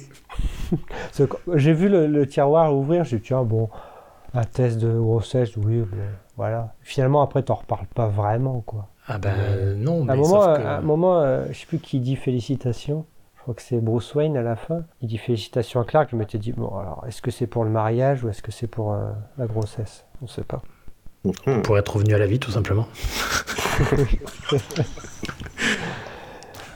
[1.55, 3.69] J'ai vu le, le tiroir ouvrir, j'ai dit, tiens, bon,
[4.35, 5.97] un test de grossesse, oui, bon,
[6.37, 6.75] voilà.
[6.81, 8.89] Finalement, après, t'en reparles pas vraiment, quoi.
[9.09, 9.31] Ah bah
[9.77, 10.63] non, À un mais moment, sauf que...
[10.63, 13.05] à un moment euh, je sais plus qui dit félicitations.
[13.37, 14.83] Je crois que c'est Bruce Wayne à la fin.
[15.01, 16.09] Il dit félicitations à Clark.
[16.13, 18.69] Je m'étais dit, bon, alors, est-ce que c'est pour le mariage ou est-ce que c'est
[18.69, 20.07] pour euh, la grossesse?
[20.23, 20.63] On sait pas.
[21.25, 21.63] Mhm.
[21.63, 22.87] Pour être revenu à la vie, tout simplement.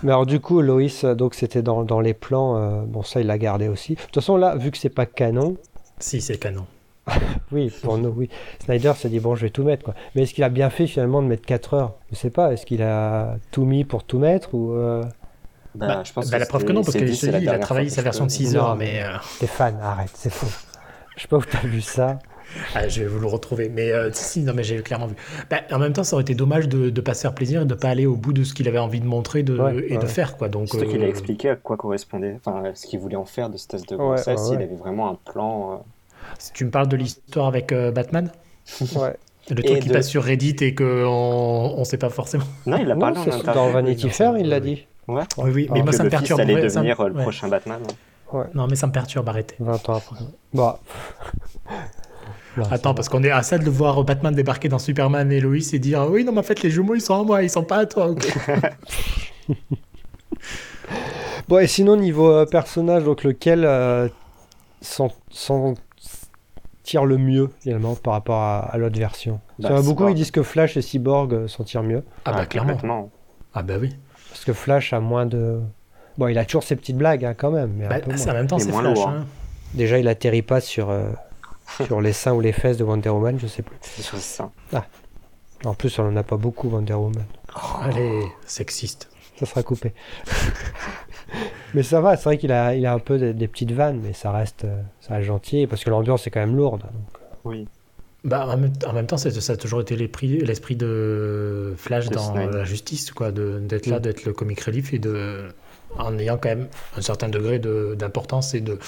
[0.07, 2.57] Mais alors, du coup, Loïs, euh, donc c'était dans, dans les plans.
[2.57, 3.97] euh, bon, ça, il l'a gardé aussi.
[3.97, 5.57] De toute façon, là, vu que c'est pas canon,
[5.99, 6.65] Si, c'est canon.
[7.53, 8.31] oui, pour nous, oui.
[8.65, 9.95] Snyder s'est dit, bon, je vais tout mettre, quoi.
[10.15, 11.95] Mais est-ce qu'il a bien fait finalement de mettre 4 heures?
[12.13, 12.53] Je sais pas.
[12.53, 14.75] Est-ce qu'il a tout mis pour tout mettre ou.
[14.75, 15.03] euh,
[15.75, 17.49] Bah, Bah, je pense bah, la preuve que non, parce que je te dis, il
[17.49, 19.03] a travaillé sa version de je- 6 Non, heures, mais- mais...
[19.03, 20.47] euh, Stéphane, arrête, c'est faux.
[21.17, 22.21] Je sais pas où t'as vu ça.
[22.75, 23.69] Ah, je vais vous le retrouver.
[23.69, 25.15] Mais euh, si, non, mais j'ai clairement vu.
[25.51, 27.65] Bah, en même temps, ça aurait été dommage de ne pas se faire plaisir et
[27.65, 29.99] de pas aller au bout de ce qu'il avait envie de montrer de, Ouais, et
[29.99, 30.49] de faire, quoi.
[30.49, 33.51] Donc, Surtout qu'il a euh, expliqué à quoi correspondait, enfin, ce qu'il voulait en faire
[33.51, 34.27] de ce test de grossesse.
[34.41, 34.57] ouais, ouais.
[34.57, 35.73] Il avait vraiment un plan.
[35.73, 35.77] euh,
[36.39, 38.31] Si tu me parles de l'histoire avec euh, Batman,
[38.97, 39.15] Ouais.
[39.51, 40.85] le Et truc qui de- passe sur Reddit et qu'on
[41.77, 42.45] on sait pas forcément.
[42.67, 43.55] Non, il a Non, parlé en c'est interview.
[43.55, 44.87] dans Vanity non, Fair, il l'a dit.
[45.07, 45.23] Ouais.
[45.39, 46.41] Oui, oui, mais Ah, moi ça me le fils perturbe.
[46.41, 47.23] allait ça devenir le ouais.
[47.23, 47.81] prochain Batman.
[48.55, 49.55] Non, mais ça me perturbe, arrêtez.
[49.61, 50.17] 20 ans après.
[50.53, 50.81] Bah.
[52.71, 55.57] Attends, parce qu'on est à ça de le voir Batman débarquer dans Superman et Lois
[55.73, 57.65] et dire Oui, non, mais en fait, les jumeaux, ils sont à moi, ils sont
[57.65, 58.15] pas à toi.
[61.49, 64.09] Bon, et sinon, niveau euh, personnage, donc lequel euh,
[64.81, 65.11] s'en
[66.83, 69.41] tire le mieux, finalement, par rapport à, à l'autre version?
[69.59, 72.03] Bah, Ça beaucoup, ils disent que Flash et Cyborg euh, s'en tirent mieux.
[72.25, 72.73] Ah, bah, clairement.
[72.73, 73.11] complètement.
[73.55, 73.95] Ah, bah oui.
[74.31, 75.61] Parce que Flash a moins de.
[76.19, 77.73] Bon, il a toujours ses petites blagues, hein, quand même.
[77.77, 78.17] Mais un Bah, peu moins.
[78.17, 78.83] c'est- en même temps, c'est Flash.
[78.97, 79.25] lourd, hein.
[79.75, 81.11] Déjà, il atterrit pas sur, euh,
[81.87, 83.77] sur les seins ou les fesses de Wonder Woman, je sais plus.
[83.81, 84.51] C'est sur ça.
[85.65, 87.25] En plus, on en a pas beaucoup, Wonder Woman.
[87.83, 89.09] Allez, sexiste.
[89.39, 89.93] Ça sera coupé.
[91.75, 94.01] mais ça va, c'est vrai qu'il a, il a un peu des, des petites vannes,
[94.03, 96.83] mais ça reste, euh, ça reste gentil, parce que l'ambiance est quand même lourde.
[96.83, 97.21] donc.
[97.45, 97.69] Oui.
[98.25, 102.15] Bah, en même, en même temps, c'est- ça a toujours été l'esprit de Flash De
[102.15, 102.57] dans Snyder.
[102.59, 104.03] la justice, quoi, de- d'être là, Mm.
[104.03, 105.49] d'être le comic relief et de.
[105.99, 108.79] En ayant quand même un certain degré de- d'importance et de.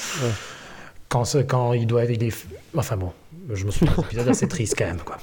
[1.09, 2.05] Quand, ce- quand il doit.
[2.05, 3.13] Il est, enfin bon,
[3.53, 5.19] je me souviens d'un épisode assez triste quand même, quoi.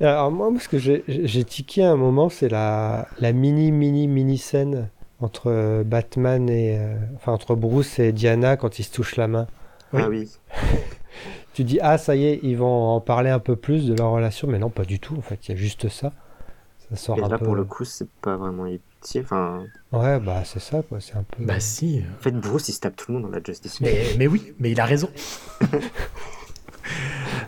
[0.00, 4.38] Alors moi, ce que j'ai- tiqué à un moment, c'est la, la mini, mini, mini
[4.38, 4.88] scène
[5.20, 6.78] entre euh, Batman et...
[6.78, 9.46] euh, enfin, entre Bruce et Diana quand ils se touchent la main.
[9.92, 10.02] Oui.
[10.04, 10.30] Ah oui.
[11.54, 14.10] Tu dis, ah, ça y est, ils vont en parler un peu plus de leur
[14.10, 16.12] relation, mais non, pas du tout, en fait, il y a juste ça.
[16.90, 17.46] Ça sort Et un là, peu...
[17.46, 18.66] pour le coup, c'est pas vraiment
[19.20, 21.44] Enfin, Ouais, bah c'est ça, quoi, c'est un peu...
[21.44, 22.02] Bah si.
[22.18, 23.92] en fait, Bruce, il se tape tout le monde dans la Justice League.
[23.94, 25.08] Mais, mais oui, mais il a raison.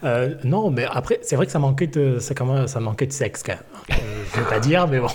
[0.04, 2.34] Euh, non, mais après, c'est vrai que ça manquait de, ça,
[2.66, 3.62] ça manquait de sexe quand même.
[3.90, 5.08] Euh, je vais pas dire, mais bon.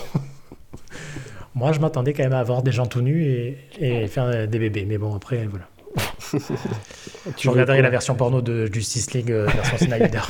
[1.54, 4.46] Moi, je m'attendais quand même à avoir des gens tout nus et, et faire euh,
[4.46, 4.84] des bébés.
[4.86, 5.66] Mais bon, après, voilà.
[7.36, 10.20] Tu Je veux regarderai la version porno de Justice League, euh, version Snyder.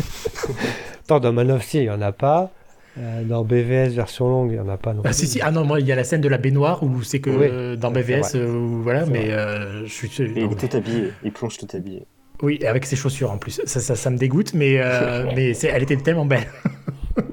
[1.04, 2.50] Attends, dans Man of Steel, il n'y en a pas.
[2.96, 5.14] Euh, dans BVS version longue, il n'y en a pas non Ah, plus.
[5.14, 5.40] si, si.
[5.42, 7.46] Ah non, moi, il y a la scène de la baignoire où c'est que Oui.
[7.50, 8.46] euh, dans BVS, euh,
[8.82, 10.22] voilà, mais euh, je suis.
[10.22, 11.12] Et il est tout habillé.
[11.24, 12.06] Il plonge tout habillé.
[12.42, 13.60] Oui, et avec ses chaussures en plus.
[13.64, 16.46] Ça, ça, ça me dégoûte, mais, euh, mais c'est- elle était tellement belle.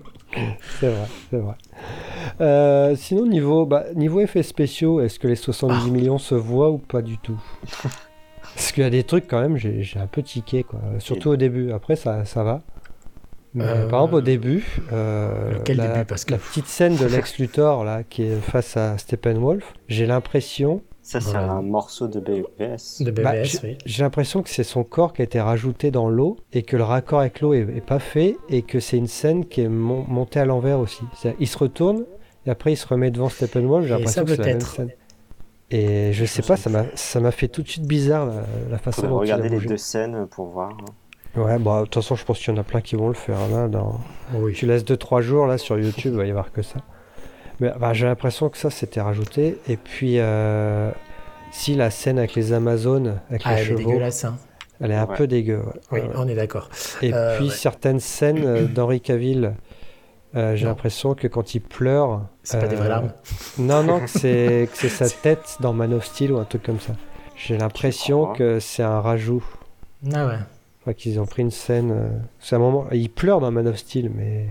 [0.80, 1.56] C'est vrai, c'est vrai.
[2.40, 5.92] Euh, sinon, niveau, bah, niveau effets spéciaux, est-ce que les 70 Ah.
[5.92, 7.38] millions se voient ou pas du tout?
[8.56, 10.80] Parce qu'il y a des trucs quand même, j'ai j'ai un peu tiqué, quoi.
[11.00, 11.72] Surtout au début.
[11.74, 12.62] Après, ça, ça va.
[13.54, 16.96] Mais, Euh, Par exemple, au début, euh, Lequel la, début Parce que- la petite scène
[16.96, 21.54] de Lex Luthor là, qui est face à Steppenwolf, j'ai l'impression, Ça, c'est Voilà.
[21.54, 23.02] un morceau de BVS.
[23.02, 23.32] De Bah,
[23.64, 23.78] oui.
[23.86, 26.84] j'ai l'impression que c'est son corps qui a été rajouté dans l'eau et que le
[26.84, 30.06] raccord avec l'eau est, est pas fait et que c'est une scène qui est mon-
[30.08, 31.02] montée à l'envers aussi.
[31.40, 32.06] Il se retourne
[32.46, 33.88] et après il se remet devant Steppenwolf.
[33.88, 34.90] J'ai Et l'impression que c'est la même scène.
[35.72, 38.78] Et je sais pas, ça m'a ça m'a fait tout de suite bizarre la, la
[38.78, 39.70] façon dont il a regarder les bougé.
[39.70, 40.78] deux scènes pour voir.
[41.36, 43.14] Ouais, bah de toute façon, je pense qu'il y en a plein qui vont le
[43.14, 43.68] faire là.
[43.68, 44.00] Dans...
[44.34, 44.54] Oui.
[44.54, 46.80] Tu laisses 2-3 jours là sur YouTube, il va y avoir que ça.
[47.60, 49.58] Mais bah, j'ai l'impression que ça c'était rajouté.
[49.70, 50.92] Et puis, euh,
[51.52, 54.38] si la scène avec les Amazones, avec Ah, les elle est chevaux, dégueulasse, hein.
[54.82, 55.16] elle est un Ouais.
[55.16, 55.62] peu dégueu.
[55.92, 56.02] ouais.
[56.04, 56.70] Oui, on est d'accord.
[57.02, 57.54] Et Euh, puis ouais.
[57.56, 59.54] certaines scènes euh, d'Henri Cavill,
[60.36, 63.12] euh, j'ai l'impression que quand il pleure, C'est pas des vraies larmes.
[63.58, 66.64] Non, non, que c'est que c'est sa tête dans Man of Steel ou un truc
[66.64, 66.94] comme ça.
[67.38, 69.44] J'ai l'impression que c'est un rajout.
[70.14, 70.36] Ah ouais.
[70.82, 71.92] Enfin, qu'ils ont pris une scène.
[71.92, 72.86] euh, C'est un moment.
[72.92, 74.48] Il pleure dans Man of Steel, mais.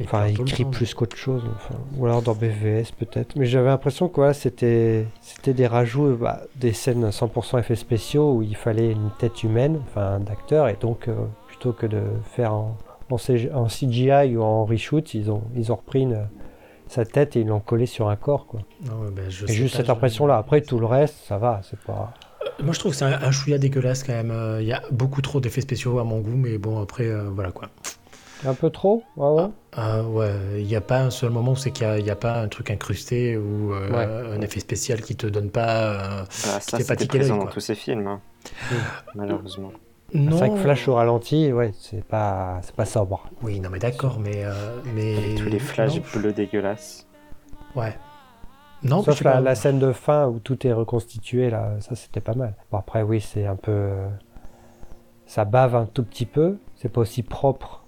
[0.00, 1.42] Enfin, il le crie plus qu'autre chose.
[1.56, 3.34] Enfin, ou alors dans BVS peut-être.
[3.36, 8.34] Mais j'avais l'impression que voilà, c'était c'était des rajouts, bah, des scènes 100% effets spéciaux
[8.34, 11.16] où il fallait une tête humaine, enfin d'acteur, et donc euh,
[11.48, 12.00] plutôt que de
[12.32, 12.76] faire en,
[13.10, 16.28] en, CG en CGI ou en reshoot, ils ont ils ont repris une-
[16.86, 18.60] sa tête et ils l'ont collé sur un corps quoi.
[18.86, 20.36] Ah ben, je Et juste pas, cette impression-là.
[20.38, 22.14] Après tout le reste, ça va, c'est pas.
[22.62, 24.30] Moi, je trouve que c'est un, un chouïa dégueulasse quand même.
[24.30, 27.28] Euh, Il y a beaucoup trop d'effets spéciaux à mon goût, mais bon, après, euh,
[27.30, 27.68] voilà quoi.
[28.46, 29.48] Un peu trop, ouais, ouais.
[29.72, 32.06] Ah ouais, il n'y a pas un seul moment où c'est qu'il n'y a, il
[32.06, 34.36] y a pas un truc incrusté ou euh, Ouais.
[34.36, 36.20] un effet spécial qui te donne pas.
[36.20, 37.52] euh, Bah, ça, c'était présent dans quoi.
[37.52, 38.20] tous ces films, hein.
[39.16, 39.72] malheureusement.
[40.12, 40.36] C'est Non.
[40.36, 43.28] vrai que Flash au ralenti, ouais, c'est pas, c'est pas sobre.
[43.42, 44.44] Oui, non, mais d'accord, mais.
[44.44, 44.52] euh,
[44.94, 45.16] mais...
[45.16, 47.06] Avec tous les flashs bleus dégueulasses.
[47.74, 47.96] Ouais.
[48.82, 52.34] Non, Sauf la, la scène de fin où tout est reconstitué, là, ça c'était pas
[52.34, 52.54] mal.
[52.70, 53.72] Bon, après, oui, c'est un peu.
[53.72, 54.08] euh,
[55.26, 56.58] Ça bave un tout petit peu.
[56.76, 57.84] C'est pas aussi propre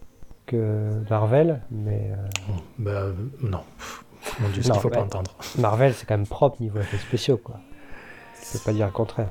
[0.46, 3.60] que Marvel, mais euh, Bah, euh, non.
[4.40, 5.30] Mon Dieu, ce qu'il faut pas entendre.
[5.58, 7.56] Marvel c'est quand même propre niveau effets spéciaux, quoi.
[8.44, 9.30] Je peux pas dire le contraire.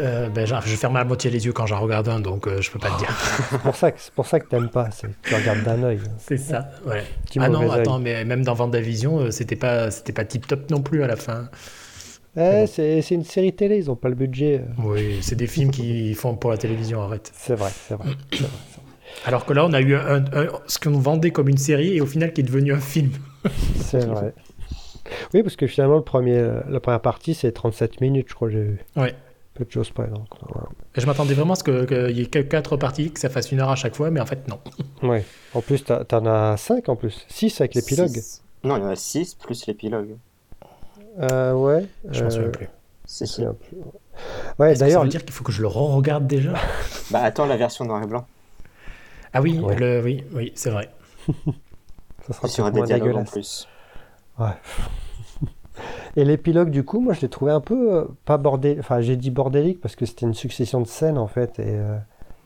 [0.00, 2.60] Euh, ben, genre, je ferme à moitié les yeux quand j'en regarde un, donc euh,
[2.60, 3.08] je peux pas te dire.
[3.50, 4.88] C'est pour ça que c'est pour ça que t'aimes pas,
[5.22, 6.00] tu regardes d'un œil.
[6.18, 7.04] C'est ça, ouais.
[7.26, 10.68] Petit Ah non, attends, mais même dans Vendavision, euh, c'était pas, c'était pas tip top
[10.70, 11.48] non plus à la fin.
[12.36, 14.62] Eh, c'est une série télé, ils ont pas le budget.
[14.64, 14.82] euh.
[14.84, 17.30] Oui, c'est des films qui font pour la télévision, arrête.
[17.32, 18.08] C'est vrai, c'est vrai.
[19.26, 22.00] Alors que là, on a eu un, un- ce qu'on vendait comme une série et
[22.00, 23.10] au final qui est devenu un film.
[23.76, 24.34] C'est vrai.
[25.34, 28.48] Oui, parce que finalement, le premier, euh, la première partie, c'est 37 minutes, je crois,
[28.50, 28.78] j'ai vu.
[28.96, 29.14] Ouais.
[29.54, 30.26] Peu de choses près, donc.
[30.52, 30.68] voilà.
[30.96, 33.52] Je m'attendais vraiment à ce que- qu'il y ait que quatre parties, que ça fasse
[33.52, 34.58] une heure à chaque fois, mais en fait, non.
[35.08, 35.24] Ouais.
[35.54, 37.24] En plus, t'as- t'en as 5 en plus.
[37.28, 38.08] 6 avec l'épilogue.
[38.08, 38.42] Six.
[38.64, 40.16] Non, il y en a 6 plus l'épilogue.
[41.20, 41.86] Euh, ouais.
[42.10, 42.68] Je m'en euh, souviens plus.
[43.04, 43.42] Si, je si.
[43.42, 43.76] plus.
[44.58, 46.54] Ouais, Est-ce que ça d'ailleurs, veut dire qu'il faut que je le re-regarde déjà?
[47.10, 48.26] Bah, attends la version noir et blanc.
[49.32, 49.76] Ah oui, Ouais.
[49.76, 50.88] le, oui, oui, c'est vrai.
[52.26, 53.30] ça sera Sur un peut-être des dialogues en dégueulasse.
[53.30, 53.68] plus.
[54.38, 54.48] Ouais.
[56.16, 58.76] Et l'épilogue, du coup, moi, je l'ai trouvé un peu euh, pas bordé.
[58.78, 61.58] Enfin, j'ai dit bordélique parce que c'était une succession de scènes, en fait.
[61.58, 61.96] Et euh,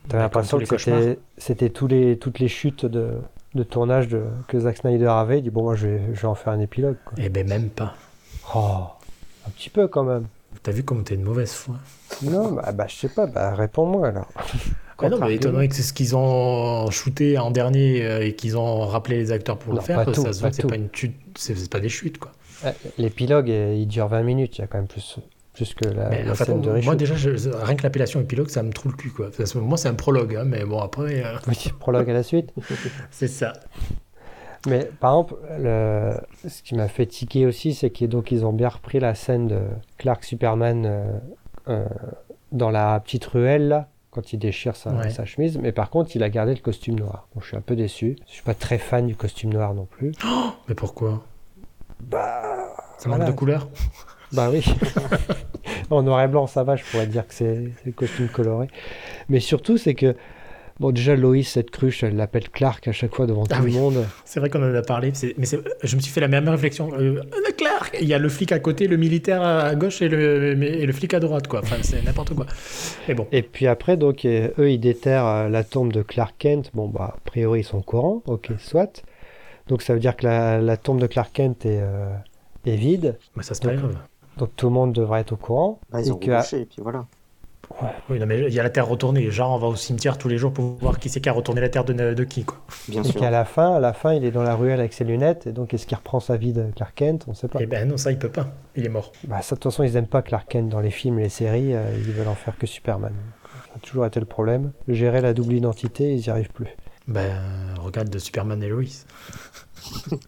[0.07, 3.11] t'avais l'impression que c'était, c'était tous les, toutes les chutes de,
[3.55, 5.39] de tournage de, que Zack Snyder avait.
[5.39, 6.97] Il dit, bon, moi, je vais, je vais en faire un épilogue.
[7.05, 7.13] Quoi.
[7.21, 7.95] Eh ben, même pas.
[8.55, 8.85] Oh,
[9.47, 10.25] un petit peu quand même.
[10.63, 11.75] T'as vu comme t'es de mauvaise foi?
[12.23, 14.27] Non, bah, bah, je sais pas, bah, réponds-moi alors.
[15.01, 18.35] Ah non, mais étant donné que c'est ce qu'ils ont shooté en dernier euh, et
[18.35, 20.49] qu'ils ont rappelé les acteurs pour Non, le faire, pas ça tout, se pas voit
[20.49, 22.31] que c'est pas une chute, c'est c'est pas des chutes quoi.
[22.65, 25.19] Euh, L'épilogue, euh, il dure 20 minutes, il y a quand même plus,
[25.53, 26.97] plus que la, mais scène de moi reshoot.
[26.97, 29.29] déjà, je- rien que l'appellation épilogue, ça me trouve le cul quoi.
[29.55, 32.51] Moi, c'est un prologue, hein, mais bon après, euh, Oui, prologue à la suite.
[33.11, 33.53] c'est ça.
[34.67, 36.11] Mais par exemple, le...
[36.47, 39.59] ce qui m'a fait tiquer aussi, c'est qu'ils ils ont bien repris la scène de
[39.97, 41.17] Clark Superman euh,
[41.69, 41.85] euh,
[42.51, 45.09] dans la petite ruelle, là, quand il déchire sa, Ouais.
[45.11, 45.57] sa chemise.
[45.57, 47.29] Mais par contre, il a gardé le costume noir.
[47.33, 48.17] Bon, je suis un peu déçu.
[48.27, 50.11] Je suis pas très fan du costume noir non plus.
[50.67, 51.23] Mais pourquoi?
[52.03, 53.67] Bah, Ça manque de couleur
[54.31, 54.63] bah oui.
[55.89, 58.67] en noir et blanc, ça va, je pourrais dire que c'est le costume coloré.
[59.27, 60.15] Mais surtout, c'est que,
[60.79, 63.71] bon, déjà, Loïs, cette cruche, elle l'appelle Clark à chaque fois devant Ah tout oui.
[63.73, 64.05] le monde.
[64.25, 65.47] C'est vrai qu'on en a parlé, mais
[65.81, 66.91] je me suis fait la même réflexion.
[66.93, 67.23] Euh,
[67.57, 70.67] Clark Il y a le flic à côté, le militaire à gauche et le, mais-
[70.67, 71.61] et le flic à droite, quoi.
[71.63, 72.45] Enfin, c'est n'importe quoi.
[73.07, 76.69] Mais bon, Et puis après, donc, eux, ils déterrent euh, la tombe de Clark Kent.
[76.75, 78.21] Bon, bah, a priori, ils sont au courant.
[78.27, 79.01] Ok, soit.
[79.69, 82.13] Donc, ça veut dire que la, la tombe de Clark Kent est, euh,
[82.65, 83.17] est vide.
[83.37, 83.97] mais ça c'est pas Donc, grave.
[84.37, 85.79] Donc, tout le monde devrait être au courant.
[85.91, 87.05] Bah, ils Et ont que- rebouché, et puis voilà.
[88.09, 89.29] Oui, non, mais il y a la terre retournée.
[89.29, 91.61] Genre, on va au cimetière tous les jours pour voir qui c'est qui a retourné
[91.61, 92.57] la terre de, de qui, quoi.
[92.87, 93.21] Bien et sûr.
[93.21, 95.45] qu'à la fin, à la fin, il est dans la ruelle avec ses lunettes.
[95.45, 97.25] Et donc, est-ce qu'il reprend sa vie de Clark Kent?
[97.27, 97.59] On sait pas.
[97.61, 98.47] Eh ben non, ça, il peut pas.
[98.75, 99.11] Il est mort.
[99.27, 101.29] Bah, ça, de toute façon, ils aiment pas Clark Kent dans les films et les
[101.29, 101.75] séries.
[101.75, 103.13] euh, ils veulent en faire que Superman.
[103.67, 104.71] Ça a toujours été le problème.
[104.87, 106.75] Gérer la double identité, ils n'y arrivent plus.
[107.09, 107.41] Ben,
[107.81, 108.83] regarde de Superman et Lois.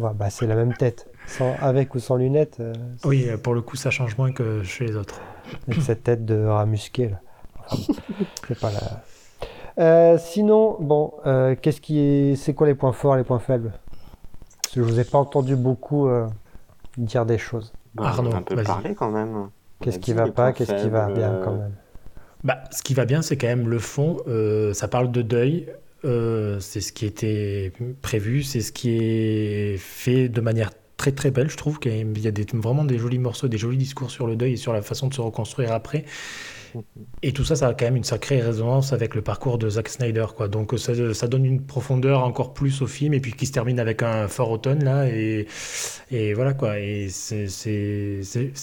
[0.00, 1.08] Ouais, bah, c'est la même tête.
[1.28, 2.72] Sans, avec ou sans lunettes, euh,
[3.04, 5.20] Oui, euh, pour le coup, ça change moins que chez les autres.
[5.68, 7.20] avec cette tête de rat musqué là.
[7.70, 9.04] Enfin, bon, c'est pas la.
[9.78, 13.72] Euh, sinon, bon, euh, qu'est-ce qui est, c'est quoi les points forts, les points faibles?
[14.62, 16.26] Parce que je vous ai pas entendu beaucoup euh,
[16.98, 17.72] dire des choses.
[17.94, 19.48] Bah, Arnaud, on a un peu parlé quand même.
[19.80, 21.74] Qu'est-ce qui va pas, qu'est-ce qui va bien quand même?
[22.42, 24.16] Bah, ce qui va bien, c'est quand même le fond.
[24.26, 25.68] euh, ça parle de deuil.
[26.04, 28.42] Euh, c'est ce qui était prévu.
[28.42, 31.78] C'est ce qui est fait de manière très très belle, je trouve.
[31.80, 34.56] qu'il y a des, vraiment des jolis morceaux, des jolis discours sur le deuil et
[34.56, 36.04] sur la façon de se reconstruire après.
[37.22, 39.88] Et tout ça, ça a quand même une sacrée résonance avec le parcours de Zack
[39.88, 40.48] Snyder, quoi.
[40.48, 44.02] Donc ça, donne une profondeur encore plus au film, et puis qui se termine avec
[44.02, 45.46] un fort automne là, et,
[46.10, 46.78] et voilà quoi.
[46.80, 47.46] Et c'est-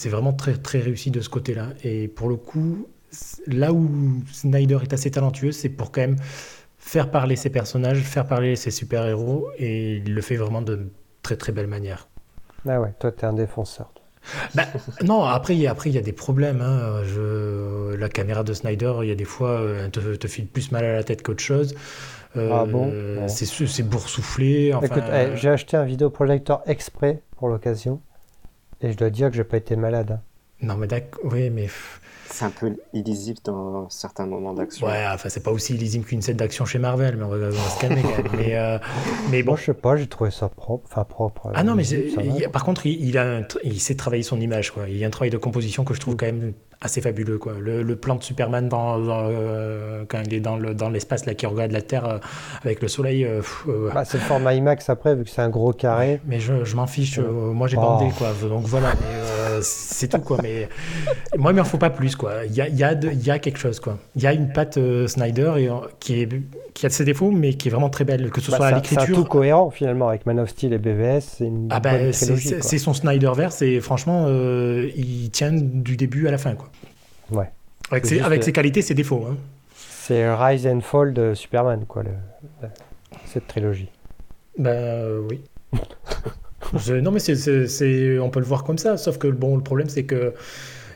[0.08, 1.70] vraiment très très réussi de ce côté-là.
[1.84, 2.86] Et pour le coup,
[3.46, 3.90] là où
[4.32, 6.16] Snyder est assez talentueux, c'est pour quand même
[6.84, 10.88] faire parler ses personnages, faire parler ses super-héros, et il le fait vraiment de
[11.22, 12.08] très très belle manière.
[12.68, 13.92] Ah ouais, toi t'es un défenseur.
[14.54, 14.64] Bah,
[15.02, 16.60] non, après, il y a- après, il y a des problèmes.
[16.60, 17.02] hein.
[17.04, 20.70] Je- la caméra de Snyder, il y a des fois, elle te, te file plus
[20.70, 21.74] mal à la tête qu'autre chose.
[22.36, 23.28] Euh, Ah bon Ouais.
[23.28, 24.72] C'est boursouflé.
[24.74, 28.00] Enfin, Écoute, eh, j'ai acheté un vidéoprojecteur exprès pour l'occasion.
[28.80, 30.12] Et je dois dire que j'ai pas été malade.
[30.12, 30.20] hein.
[30.60, 31.68] Non, mais d'accord, oui, mais
[32.32, 34.86] C'est un peu illisible dans certains moments d'action.
[34.86, 37.50] ouais, enfin, c'est pas aussi lisible qu'une scène d'action chez Marvel, mais on va, on
[37.50, 38.32] va se calmer quand même.
[38.36, 38.78] Mais, euh,
[39.30, 39.52] mais bon.
[39.52, 40.88] Moi je sais pas, j'ai trouvé ça propre.
[40.90, 41.50] Enfin propre.
[41.54, 44.70] Ah non, mais il- par contre, il, il a un il sait travailler son image.
[44.70, 44.84] Quoi.
[44.88, 47.38] Il y a un travail de composition que je trouve quand même assez fabuleux.
[47.38, 47.52] Quoi.
[47.60, 51.26] Le, le plan de Superman dans, dans, euh, quand il est dans le- dans l'espace
[51.26, 52.18] là qui regarde la Terre euh,
[52.64, 53.24] avec le soleil.
[53.24, 56.20] euh, euh, Bah, c'est le format IMAX après, vu que c'est un gros carré.
[56.26, 57.18] mais je, je m'en fiche.
[57.18, 57.82] euh, moi, j'ai Oh.
[57.82, 58.06] bandé.
[58.16, 58.32] Quoi.
[58.48, 58.94] Donc voilà.
[58.94, 60.18] mais, euh, c'est tout.
[60.20, 60.38] Quoi.
[60.42, 60.68] Mais
[61.36, 62.16] moi, il m'en faut pas plus.
[62.16, 62.44] Quoi.
[62.46, 63.80] Il y a, il y, a de- il y a quelque chose.
[63.80, 63.98] Quoi.
[64.16, 66.28] Il y a une patte euh, Snyder et, euh, qui, est,
[66.74, 68.30] qui a ses défauts, mais qui est vraiment très belle.
[68.30, 69.16] Que ce Bah, soit à c'est l'écriture.
[69.16, 71.20] tout cohérent finalement avec Man of Steel et BVS.
[71.38, 76.38] C'est Ah bah, c'est son Snyderverse et franchement, euh, il tient du début à la
[76.38, 76.54] fin.
[76.54, 76.68] Quoi.
[77.30, 77.50] Ouais.
[77.90, 79.26] Avec, ses, juste avec que- ses qualités, ses défauts.
[79.30, 79.36] hein.
[79.74, 82.68] C'est Rise and Fall de Superman, quoi, le-
[83.26, 83.88] cette trilogie.
[84.58, 85.40] Bah euh, oui.
[86.76, 89.88] Je- non mais c'est, on peut le voir comme ça, sauf que bon, le problème
[89.88, 90.32] c'est que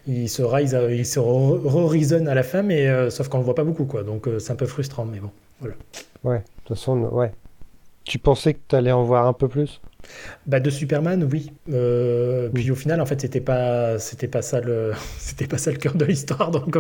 [0.07, 3.45] il se rise, à- il se re-reason à la fin, mais euh, sauf qu'on le
[3.45, 4.05] voit pas beaucoup, quoi.
[4.05, 5.31] Donc euh, c'est un peu frustrant, mais bon.
[6.23, 7.33] Ouais, de toute façon, ouais.
[8.05, 9.81] Tu pensais que tu allais en voir un peu plus?
[10.47, 11.51] Bah de Superman, oui.
[11.73, 12.63] Euh, Oui.
[12.63, 15.79] Puis au final, en fait, c'était pas, c'était pas ça le, c'était pas ça le
[15.79, 16.53] cœur de l'histoire.
[16.53, 16.79] Donc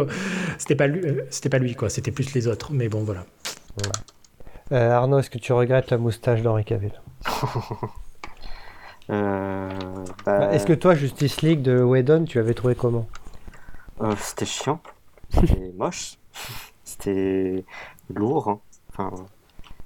[0.58, 1.90] c'était pas lui, c'était pas lui, quoi.
[1.90, 2.72] C'était plus les autres.
[2.72, 3.24] Mais bon, voilà.
[4.72, 6.92] Euh, Arnaud, est-ce que tu regrettes la moustache d'Henri Cavill?
[9.10, 13.06] Euh, Bah, bah, Est-ce que toi, Justice League de Whedon, tu avais trouvé comment
[14.00, 14.80] euh, c'était chiant,
[15.30, 16.18] c'était moche,
[16.84, 17.64] c'était
[18.10, 18.48] lourd.
[18.48, 18.60] hein.
[18.90, 19.12] Enfin,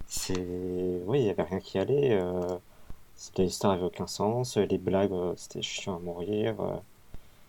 [0.07, 0.35] c'est,
[1.07, 2.19] oui, il y avait rien qui allait.
[2.21, 2.59] Euh...
[3.39, 4.57] L'histoire avait aucun sens.
[4.57, 6.57] Les blagues, euh, c'était chiant à mourir.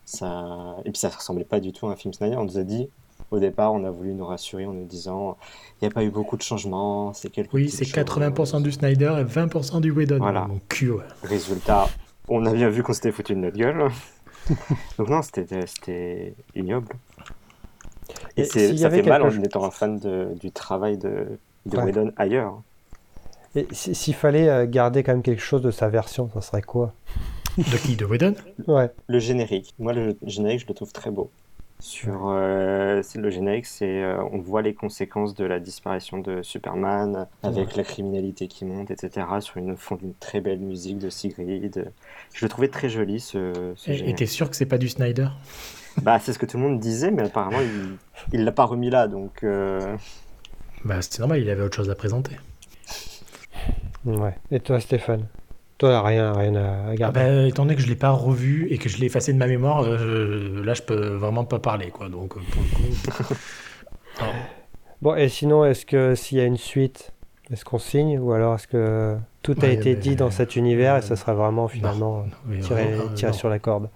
[0.05, 2.37] Ça, et puis ça ressemblait pas du tout à un film Snyder.
[2.37, 2.89] On nous a dit.
[3.31, 5.37] Au départ, on a voulu nous rassurer en nous disant
[5.81, 8.63] il n'y a pas eu beaucoup de changements, c'est quelques Oui, c'est 80% choses.
[8.63, 10.17] du Snyder et 20% du Whedon.
[10.17, 10.47] Voilà.
[10.47, 11.03] Mon cul, ouais.
[11.23, 11.87] Résultat,
[12.27, 13.87] on a bien vu qu'on s'était foutu de notre gueule.
[14.97, 16.89] Donc non, c'était c'était ignoble.
[18.35, 18.45] Et, Et
[18.77, 21.27] ça avait fait mal quelque en chose- étant un fan de- du travail de,
[21.65, 21.83] de Ouais.
[21.85, 22.61] Whedon ailleurs.
[23.55, 26.61] Et si- s'il fallait euh, garder quand même quelque chose de sa version, ça serait
[26.61, 26.93] quoi?
[27.57, 27.95] De qui?
[27.95, 28.33] De Whedon?
[28.67, 28.89] Ouais.
[29.07, 31.29] Le générique, moi le générique, je le trouve très beau.
[31.81, 37.27] Sur euh, le générique, c'est euh, on voit les conséquences de la disparition de Superman
[37.41, 39.25] avec la criminalité qui monte, etc.
[39.39, 41.91] Sur une fond d'une très belle musique de Sigrid.
[42.33, 45.27] Je le trouvais très joli ce, ce Et t'es sûr que c'est pas du Snyder?
[46.03, 47.97] Bah, c'est ce que tout le monde disait, mais apparemment, il
[48.31, 49.43] il l'a pas remis là, donc...
[49.43, 49.97] euh,
[50.85, 52.37] Bah, c'est normal, il avait autre chose à présenter.
[54.05, 54.35] Ouais.
[54.51, 55.25] Et toi, Stéphane?
[55.81, 57.19] Toi, rien, rien à Ah garder.
[57.19, 59.47] bah, étant donné que je l'ai pas revu et que je l'ai effacé de ma
[59.47, 62.07] mémoire, euh, là, je peux vraiment pas parler, quoi.
[62.07, 63.33] Donc, euh, pour le coup...
[64.19, 64.27] Non.
[65.01, 67.13] Bon, et sinon, est-ce que s'il y a une suite,
[67.51, 70.55] est-ce qu'on signe Ou alors est-ce que tout a Ouais, été mais- dit dans cet
[70.55, 72.25] univers et ça sera vraiment finalement
[72.61, 73.89] tiré, euh, tiré sur la corde?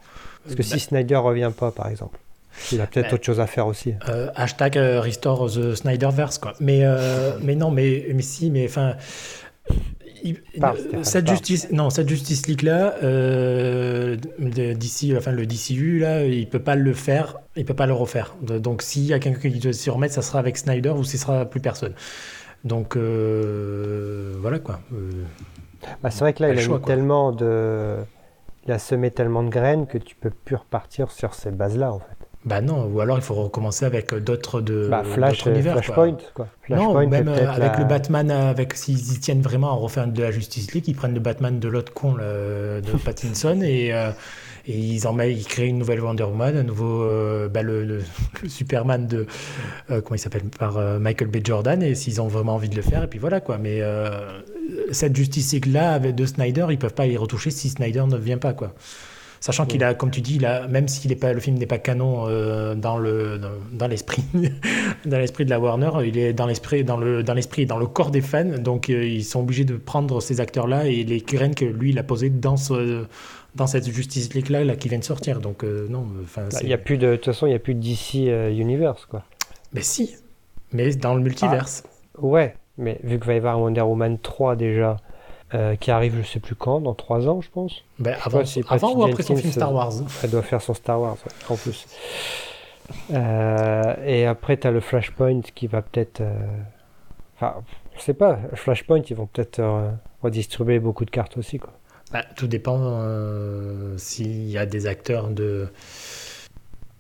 [0.43, 2.17] Parce que Bah, si Snyder revient pas, par exemple,
[2.71, 3.93] il a peut-être Bah, autre chose à faire aussi.
[4.09, 6.53] Euh, hashtag euh, Restore the Snyderverse, quoi.
[6.59, 8.95] Mais, euh, mais non, mais, mais si, mais enfin.
[10.29, 16.25] Il- euh, cette justice, non, cette Justice League là, euh, d'ici, enfin le DCU là,
[16.25, 18.35] il peut pas le faire, il peut pas le refaire.
[18.41, 21.17] Donc s'il y a quelqu'un qui doit s'y remettre, ça sera avec Snyder ou ce
[21.17, 21.93] sera plus personne.
[22.63, 24.79] Donc euh, voilà quoi.
[24.93, 25.11] Euh,
[26.01, 26.93] Bah, c'est vrai que là, il a choix, mis quoi.
[26.95, 27.97] tellement de.
[28.65, 31.99] Il a semé tellement de graines que tu peux plus repartir sur ces bases-là, en
[31.99, 32.14] fait.
[32.45, 35.73] Bah non, ou alors il faut recommencer avec d'autres de bah, Flash, euh, univers.
[35.73, 35.81] quoi.
[35.83, 36.47] Flashpoint, quoi.
[36.69, 39.71] Non, Flashpoint, ou même euh, avec la- le Batman, euh, avec s'ils y tiennent vraiment
[39.71, 43.61] à refaire de la Justice League, ils prennent le Batman de l'autre con, de Pattinson,
[43.63, 44.11] et, euh,
[44.67, 47.83] et ils en mettent, ils créent une nouvelle Wonder Woman, un nouveau, euh, bah, le,
[47.83, 48.03] le-
[48.43, 49.25] le Superman de,
[49.91, 51.37] euh, comment il s'appelle, par Michael B.
[51.43, 53.57] Jordan, et s'ils ont vraiment envie de le faire, et puis voilà quoi.
[53.57, 53.81] Mais
[54.91, 58.17] cette Justice League là, avec de Snyder, ils peuvent pas y retoucher si Snyder ne
[58.17, 58.73] vient pas quoi.
[59.45, 61.77] Sachant qu'il a, comme tu dis, il a, même si pas, le film n'est pas
[61.77, 63.39] canon euh, dans le
[63.71, 64.23] dans, l'esprit
[65.05, 67.77] dans l'esprit de la Warner, il est dans l'esprit dans le dans l'esprit et dans
[67.77, 68.57] le corps des fans.
[68.57, 71.99] Donc euh, ils sont obligés de prendre ces acteurs-là et les graines que lui il
[71.99, 73.05] a posées dans ce,
[73.53, 75.41] dans cette Justice League là, là qui vient de sortir.
[75.41, 76.47] Donc euh, non, enfin.
[76.51, 78.15] Bah, il y a plus de, de toute façon il y a plus de DC
[78.59, 79.25] Universe quoi.
[79.73, 80.15] Mais si,
[80.73, 81.83] mais dans le multiverse.
[81.85, 84.97] Ah, ouais, mais vu qu'il va y avoir Wonder Woman 3 déjà.
[85.55, 87.83] Euh, qui arrive je sais plus quand, dans 3 ans je pense.
[87.97, 91.17] Ben, avant, avant ou après son film Star Wars Elle doit faire son Star Wars
[91.49, 91.85] en plus.
[93.13, 96.21] Euh, et après tu as le Flashpoint qui va peut-être...
[96.21, 96.35] Euh,
[97.35, 97.55] enfin,
[97.95, 99.61] je sais pas, Flashpoint ils vont peut-être
[100.21, 101.57] redistribuer beaucoup de cartes aussi.
[101.57, 101.71] Quoi.
[102.11, 103.01] Bah, tout dépend
[103.97, 105.69] s'il y a des acteurs de...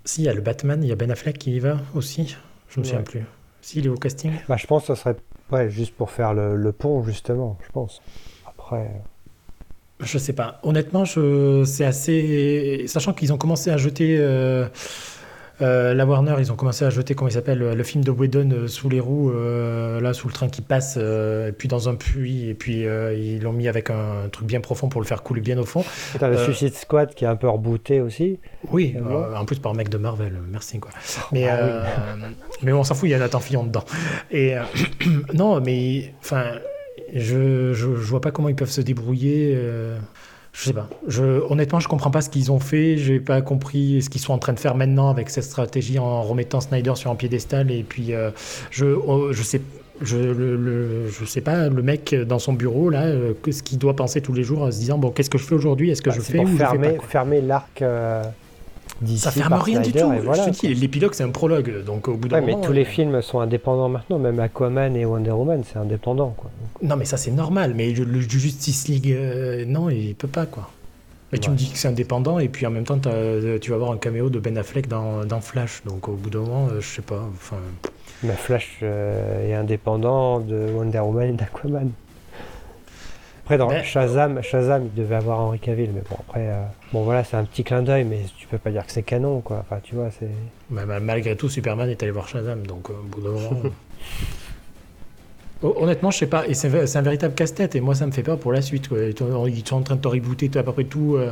[0.05, 2.37] S'il y a le Batman, il y a Ben Affleck qui y va aussi
[2.69, 3.25] Je me souviens plus.
[3.61, 5.15] S'il est au casting bah, Je pense que ce serait
[5.51, 8.01] ouais, juste pour faire le, le pont justement, je pense.
[8.65, 8.89] Après.
[10.01, 10.59] Je sais pas.
[10.63, 11.63] Honnêtement, je...
[11.65, 12.85] c'est assez.
[12.87, 14.17] Sachant qu'ils ont commencé à jeter.
[14.19, 14.67] Euh,
[15.61, 18.51] euh, la Warner, ils ont commencé à jeter, comment il s'appelle, le film de Whedon
[18.51, 22.49] euh, sous les roues, là, sous le train qui passe, et puis dans un puits,
[22.49, 25.57] et puis ils l'ont mis avec un, truc bien profond pour le faire couler bien
[25.57, 25.85] au fond.
[26.13, 28.37] Et t'as le Suicide Squad qui est un peu rebooté aussi.
[28.69, 28.97] Oui,
[29.33, 30.91] en plus par un mec de Marvel, merci quoi.
[31.31, 31.85] Mais, ah
[32.61, 33.85] mais on s'en fout, il y a Nathan Fillon dedans.
[34.29, 34.55] Et
[35.33, 36.47] non, mais enfin
[37.13, 39.53] je, je, vois pas comment ils peuvent se débrouiller.
[39.55, 39.97] Euh,
[40.53, 40.89] je sais pas.
[41.07, 42.97] Je, honnêtement, je comprends pas ce qu'ils ont fait.
[42.97, 46.21] J'ai pas compris ce qu'ils sont en train de faire maintenant avec cette stratégie en
[46.21, 47.71] remettant Snyder sur un piédestal.
[47.71, 48.31] Et puis, euh,
[48.71, 49.61] je, oh, je sais.
[50.01, 53.95] Je, le, je sais pas, le mec dans son bureau, là, euh, ce qu'il doit
[53.95, 55.89] penser tous les jours en se disant Bon, qu'est-ce que je fais aujourd'hui?
[55.89, 57.81] Est-ce que bah, je fais ou fermer, je fais pas, fermer l'arc
[59.17, 60.11] ça ferme rien du tout.
[60.23, 62.59] Voilà, je te dis, l'épilogue c'est un prologue, donc au bout d'un moment.
[62.59, 66.33] Mais tous les euh, films sont indépendants maintenant, même Aquaman et Wonder Woman c'est indépendant
[66.37, 66.49] quoi.
[66.81, 70.69] Non mais ça c'est normal, mais le, Justice League euh, non il peut pas quoi.
[71.31, 73.75] Mais tu me dis que c'est indépendant et puis en même temps euh, tu vas
[73.75, 76.87] avoir un caméo de Ben Affleck dans, dans Flash, donc au bout d'un moment je
[76.87, 77.27] sais pas.
[77.35, 77.57] Enfin.
[78.23, 81.91] Mais Flash est indépendant de Wonder Woman et d'Aquaman.
[83.45, 87.23] Après, dans Shazam, Shazam, il devait avoir Henri Cavill, mais bon, après, euh, bon voilà,
[87.23, 89.57] c'est un petit clin d'œil, mais tu peux pas dire que c'est canon, quoi.
[89.59, 90.31] Enfin, tu vois, c'est.
[90.71, 93.61] malgré tout, Superman est allé voir Shazam, donc euh, au bout d'un moment.
[95.61, 98.39] Honnêtement, je sais pas, et c'est un véritable casse-tête, et moi ça me fait peur
[98.39, 98.87] pour la suite.
[98.87, 98.97] Quoi.
[98.99, 101.31] Ils sont en train de te rebooter à peu près tout, euh,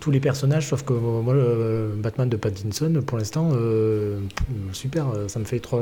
[0.00, 3.52] tous les personnages, sauf que moi, le Batman de Pattinson, pour l'instant,
[4.72, 5.78] super, ça me fait trop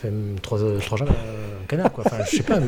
[0.00, 2.04] fait trois, trois jours un canard, quoi.
[2.06, 2.58] Enfin, je sais pas,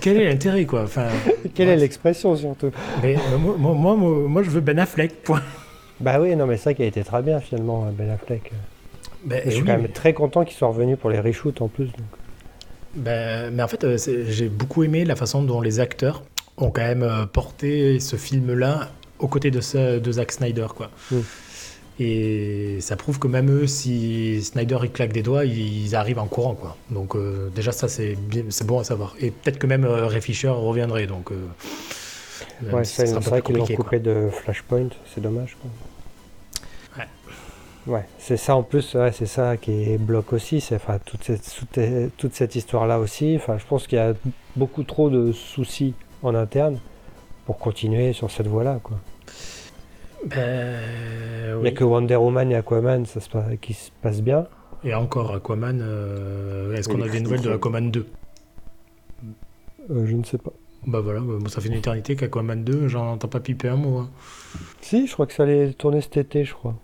[0.00, 0.82] quel est l'intérêt, quoi?
[0.82, 1.08] Enfin,
[1.54, 2.70] Quelle est l'expression, surtout?
[3.02, 5.42] Mais, moi, moi, moi, je veux Ben Affleck, point.
[6.00, 8.50] Bah oui, non, mais ça qui a été très bien, finalement, Ben Affleck.
[9.24, 11.86] Ben, je suis quand même très content qu'il soit revenu pour les reshoots, en plus.
[11.86, 12.06] Donc.
[12.94, 13.96] Ben, mais en fait, euh,
[14.28, 16.22] j'ai beaucoup aimé la façon dont les acteurs
[16.58, 20.90] ont quand même euh, porté ce film-là aux côtés de, de Zack Snyder, quoi.
[21.10, 21.16] Mm.
[22.00, 26.26] Et ça prouve que même eux, si Snyder il claque des doigts, ils arrivent en
[26.26, 26.54] courant.
[26.54, 26.76] Quoi.
[26.90, 28.16] Donc euh, déjà ça c'est
[28.64, 29.14] bon à savoir.
[29.20, 31.06] Et peut-être que même euh, Ray Fisher reviendrait.
[31.06, 35.56] Donc, euh, ouais, c'est vrai qu'ils l'ont coupé de Flashpoint, c'est dommage.
[35.60, 35.70] Quoi.
[36.98, 37.94] Ouais.
[37.94, 42.34] Ouais, c'est ça en plus, ouais, c'est ça qui bloque aussi, enfin, toute cette, toute
[42.34, 43.36] cette histoire-là aussi.
[43.36, 44.14] Enfin, je pense qu'il y a
[44.56, 46.78] beaucoup trop de soucis en interne
[47.44, 48.80] pour continuer sur cette voie-là.
[48.82, 48.98] Quoi.
[50.26, 50.78] Ben,
[51.56, 54.46] Il n'y a que Wonder Woman et Aquaman ça se qui se passe bien.
[54.84, 58.06] Et encore, Aquaman, euh, est-ce qu'on a des nouvelles de Aquaman 2
[59.90, 60.52] euh, Je ne sais pas.
[60.86, 63.98] Bah voilà, bah, ça fait une éternité qu'Aquaman 2, j'en entends pas piper un mot.
[63.98, 64.10] Hein.
[64.80, 66.74] Si, je crois que ça allait tourner cet été, je crois.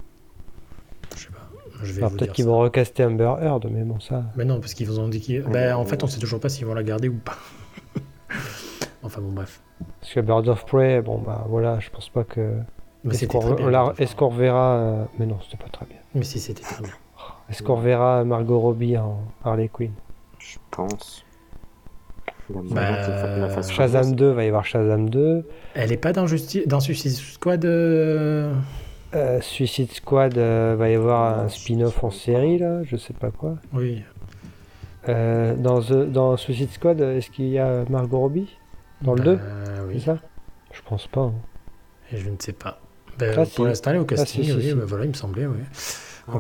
[1.17, 1.49] Je sais pas.
[1.83, 4.25] Je vais peut-être qu'ils vont recaster Amber Heard, mais bon, ça.
[4.37, 5.43] Mais non, parce qu'ils vous ont dit qu'ils.
[5.43, 7.39] Ben, en fait, on sait toujours pas s'ils vont la garder ou pas.
[9.03, 9.61] enfin bon, bref.
[10.01, 12.55] Parce que Bird of Prey, bon, bah voilà, je pense pas que.
[13.07, 13.27] Est-ce
[14.17, 14.77] qu'on reverra.
[14.77, 15.99] Euh, mais non, c'était pas très bien.
[16.15, 16.93] Mais si, c'était très bien.
[17.49, 19.93] Est-ce qu'on reverra Margot Robbie en Harley Quinn
[20.39, 21.25] Je pense.
[22.51, 25.47] Bah, Shazam 2, va y avoir Shazam 2.
[25.75, 26.27] Elle est pas dans,
[26.67, 28.55] dans Suicide Squad euh...
[29.15, 33.31] Euh, Suicide Squad, euh, va y avoir un spin-off en série, là, je sais pas
[33.31, 33.57] quoi.
[33.73, 34.03] Oui.
[35.07, 38.57] dans, dans Suicide Squad, est-ce qu'il y a Margot Robbie
[39.03, 39.43] Dans le 2 bah,
[39.87, 39.95] Oui.
[39.99, 40.19] C'est ça?
[40.73, 41.23] Je pense pas.
[41.23, 41.35] Hein.
[42.13, 42.81] Et je ne sais pas.
[43.19, 45.59] Ben, ah, pour l'instant, au ah, casting, oui, ben, voilà, il me semblait, oui.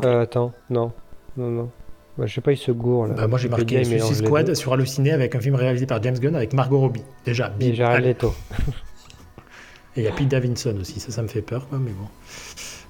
[0.05, 0.93] Euh, attends, non,
[1.37, 1.71] non, non.
[2.17, 3.15] Bah, je sais pas, il se gourre là.
[3.15, 6.35] Bah, moi j'ai marqué Suicide Squad sur Halluciné avec un film réalisé par James Gunn
[6.35, 7.05] avec Margot Robbie.
[7.25, 7.59] Déjà, bim.
[7.59, 8.35] Déjà, Leto.
[9.97, 12.07] Et il y a Pete Davidson aussi, ça, ça me fait peur, quoi, mais bon.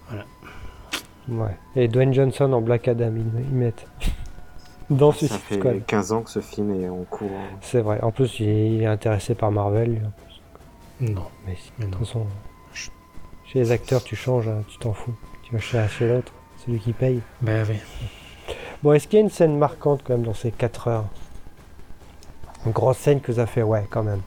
[0.09, 0.25] Voilà.
[1.29, 1.57] Ouais.
[1.77, 3.87] Et Dwayne Johnson en Black Adam, ils, mettent.
[4.91, 5.87] Dans Suicide ça fait Squad.
[5.87, 7.29] 15 ans que ce film est en cours.
[7.61, 8.01] C'est vrai.
[8.03, 10.11] En plus, il est intéressé par Marvel.
[11.01, 11.27] Non.
[11.47, 11.91] Mais, mais non.
[11.91, 12.27] De toute façon,
[13.53, 15.15] Chez les acteurs, tu changes, hein, tu t'en fous.
[15.43, 16.33] Tu vas chercher l'autre,
[16.65, 17.21] celui qui paye.
[17.41, 17.77] Bah oui.
[18.83, 21.07] Bon, est-ce qu'il y a une scène marquante quand même dans ces 4 heures?
[22.67, 24.21] Une grosse scène que ça fait, ouais, quand même.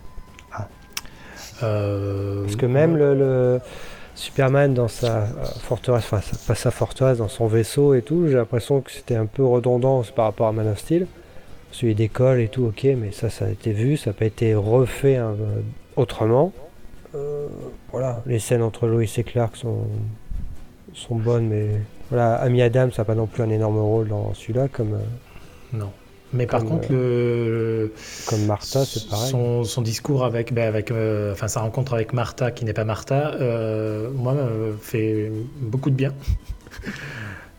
[1.64, 3.60] Euh, Parce que même le, le
[4.16, 5.26] Superman dans sa euh,
[5.62, 9.28] forteresse, enfin pas sa forteresse, dans son vaisseau et tout, j'ai l'impression que c'était un
[9.28, 11.06] peu redondant par rapport à Man of Steel.
[11.72, 14.56] Celui d'école et tout, ok, mais ça, ça a été vu, ça n'a pas été
[14.56, 15.62] refait hein, euh,
[15.96, 16.52] autrement.
[17.16, 17.48] Euh,
[17.92, 19.86] voilà, les scènes entre Lois et Clark sont,
[20.94, 21.68] sont bonnes, mais
[22.10, 25.92] voilà, Amy Adams n'a pas non plus un énorme rôle dans celui-là, comme, euh, Non.
[26.34, 27.92] Mais par contre, le,
[28.30, 29.30] comme Martha, c'est pareil.
[29.30, 32.86] Son, son discours avec, ben, avec euh, enfin sa rencontre avec Martha, qui n'est pas
[32.86, 36.14] Martha, euh, moi, me fait beaucoup de bien.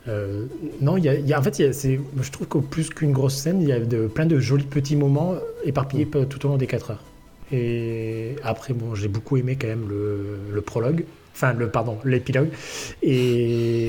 [0.09, 0.47] Euh,
[0.81, 3.13] non, il y a, y a- en fait, y a- je trouve qu'au plus qu'une
[3.13, 5.35] grosse scène, il y a de, plein de jolis petits moments
[5.65, 7.05] éparpillés pe- tout au long des 4 heures.
[7.53, 12.49] Et après, bon, j'ai beaucoup aimé quand même le, le prologue, enfin, le, pardon, l'épilogue.
[13.03, 13.89] Et,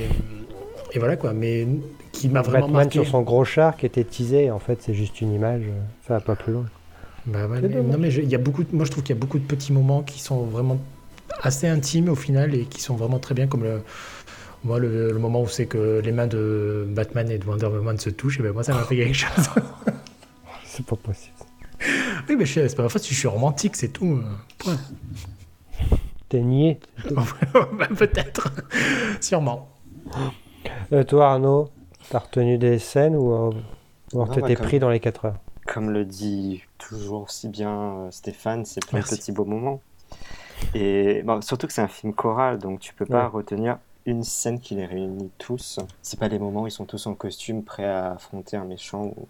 [0.92, 1.68] et voilà quoi, mais
[2.12, 3.00] qui m'a vraiment Batman marqué.
[3.00, 6.16] sur son gros char qui était teasé, en fait, c'est juste une image, euh, ça
[6.16, 6.66] va pas plus loin.
[7.26, 9.18] Bah ouais, mais- non mais je- y a beaucoup, de- moi je trouve qu'il y
[9.18, 10.78] a beaucoup de petits moments qui sont vraiment
[11.42, 13.82] assez intimes au final et qui sont vraiment très bien comme le,
[14.66, 17.98] moi le, le moment où c'est que les mains de Batman et de Wonder Woman
[17.98, 19.30] se touchent et ben moi ça m'a fait quelque chose.
[20.66, 21.34] C'est pas possible.
[22.30, 24.06] oui mais c'est pas ma faute si je suis romantique c'est tout.
[24.06, 24.24] euh,
[24.60, 24.78] Point.
[26.30, 26.80] T'es nié.
[27.12, 27.24] Bah,
[27.98, 28.50] Peut-être,
[29.22, 29.70] sûrement.
[30.92, 31.70] Euh, toi, Arnaud,
[32.10, 33.52] t'as retenu des scènes ou, euh,
[34.14, 35.36] ou alors Non, t'étais bah, comme- pris dans les 4 heures
[35.68, 39.14] Comme le dit toujours si bien euh, Stéphane, c'est plein Merci.
[39.16, 39.82] de petits beaux moments.
[40.74, 43.30] Et bon, surtout que c'est un film choral, donc tu peux pas Ouais.
[43.32, 45.80] retenir une scène qui les réunit tous.
[46.02, 49.04] C'est pas les moments où ils sont tous en costume prêts à affronter un méchant.
[49.04, 49.28] Ou...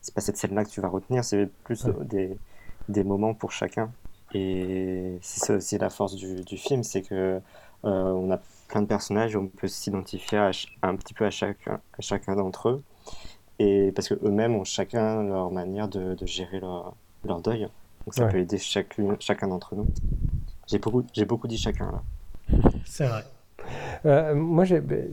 [0.00, 1.92] C'est pas cette scène-là que tu vas retenir, c'est plus Ouais.
[2.06, 2.36] des,
[2.88, 3.90] des moments pour chacun.
[4.32, 7.40] Et c'est ça aussi la force du, du film, c'est que euh,
[7.84, 8.38] on a
[8.68, 10.38] plein de personnages, on peut s'identifier
[10.82, 12.82] un petit peu à chacun, à chacun d'entre eux.
[13.58, 16.94] Et parce que eux-mêmes ont chacun leur manière de, de gérer leur,
[17.24, 17.68] leur deuil.
[18.06, 18.30] Donc ça Ouais.
[18.32, 19.86] peut aider chacune, chacun d'entre nous.
[20.66, 22.58] J'ai beaucoup, j'ai beaucoup dit chacun là.
[22.86, 23.24] C'est vrai.
[24.06, 24.80] Euh, Moi, j'ai.
[24.80, 25.08] ben,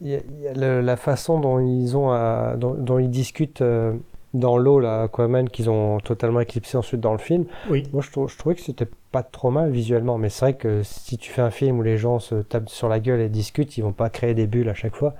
[0.00, 2.98] Il y a, il y a le- la façon dont ils ont à- dont, dont
[2.98, 3.94] ils discutent euh,
[4.34, 7.44] dans l'eau, là, Aquaman, qu'ils ont totalement éclipsé ensuite dans le film.
[7.68, 7.84] Oui.
[7.92, 10.82] Moi, je, trou- je trouvais que c'était pas trop mal visuellement, mais c'est vrai que
[10.82, 13.76] si tu fais un film où les gens se tapent sur la gueule et discutent,
[13.76, 15.14] ils vont pas créer des bulles à chaque fois,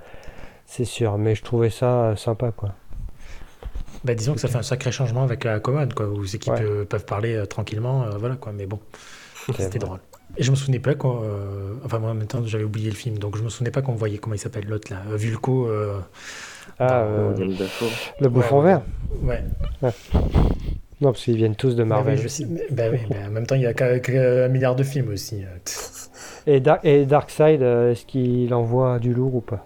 [0.65, 1.17] c'est sûr.
[1.17, 2.69] Mais je trouvais ça euh, sympa, quoi.
[4.03, 6.51] Bah, disons que ça fait un sacré changement avec la commode quoi, où c'est qu'ils
[6.51, 6.59] Ouais.
[6.59, 8.51] peuvent, peuvent parler euh, tranquillement, euh, voilà quoi.
[8.51, 8.79] Mais bon,
[9.57, 9.99] c'était drôle.
[10.35, 13.17] Et je me souvenais pas euh, Enfin, moi en même temps, j'avais oublié le film,
[13.17, 15.67] donc je me souvenais pas qu'on voyait comment il s'appelle l'autre là, euh, Vulco.
[16.79, 17.33] Ah, Dans- euh,
[18.19, 18.81] le bouffon ouais, vert.
[19.23, 19.43] Ouais.
[21.01, 22.15] Non, parce qu'ils viennent tous de Bah Marvel.
[22.15, 22.45] oui, je sais.
[22.49, 25.09] mais- bah oui, mais en même temps, il y a qu'un- qu'un milliard de films
[25.09, 25.43] aussi.
[25.43, 25.47] euh.
[26.47, 29.65] Et, Dar- et Darkseid, euh, est-ce qu'il envoie du lourd ou pas?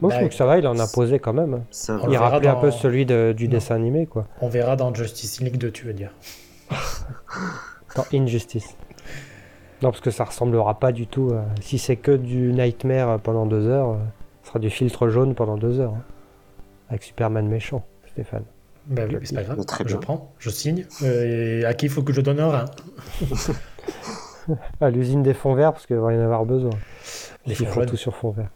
[0.00, 1.54] Moi, Bah, je trouve que ça va, il en a posé quand même.
[1.54, 1.62] hein.
[1.70, 3.50] Ça Il rappelait un peu celui de- du Non.
[3.52, 4.26] dessin animé, quoi.
[4.40, 6.10] On verra dans Justice League 2, tu veux dire.
[7.96, 8.76] Dans Injustice.
[9.82, 11.32] Non, parce que ça ressemblera pas du tout.
[11.60, 13.96] Si c'est que du Nightmare pendant deux heures, euh,
[14.50, 15.94] sera du filtre jaune pendant deux heures.
[15.94, 16.02] hein.
[16.88, 18.44] Avec Superman méchant, Stéphane.
[18.86, 19.64] Bah oui, mais c'est pas grave.
[19.64, 19.98] Très je bien.
[19.98, 20.84] prends, je signe.
[21.02, 22.64] Euh, et à qui il faut que je donne un rein
[24.80, 26.70] À l'usine des fonds verts, parce qu'il va y en avoir besoin.
[27.46, 28.48] Les Ils fonds font tout sur fond vert.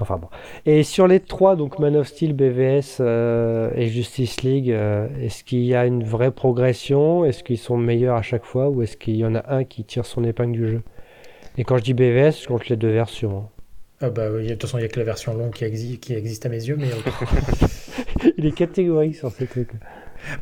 [0.00, 0.26] Enfin bon.
[0.66, 5.44] Et sur les trois, donc Man of Steel, BVS euh, et Justice League, euh, est-ce
[5.44, 7.24] qu'il y a une vraie progression?
[7.24, 8.68] Est-ce qu'ils sont meilleurs à chaque fois?
[8.70, 10.82] Ou est-ce qu'il y en a un qui tire son épingle du jeu?
[11.56, 13.38] Et quand je dis BVS, je compte les deux versions.
[13.38, 13.48] hein.
[14.06, 15.98] Ah bah oui, de toute façon, il n'y a que la version longue qui, exi-
[15.98, 16.88] qui existe à mes yeux, mais.
[18.38, 19.70] Il est catégorique sur ces trucs.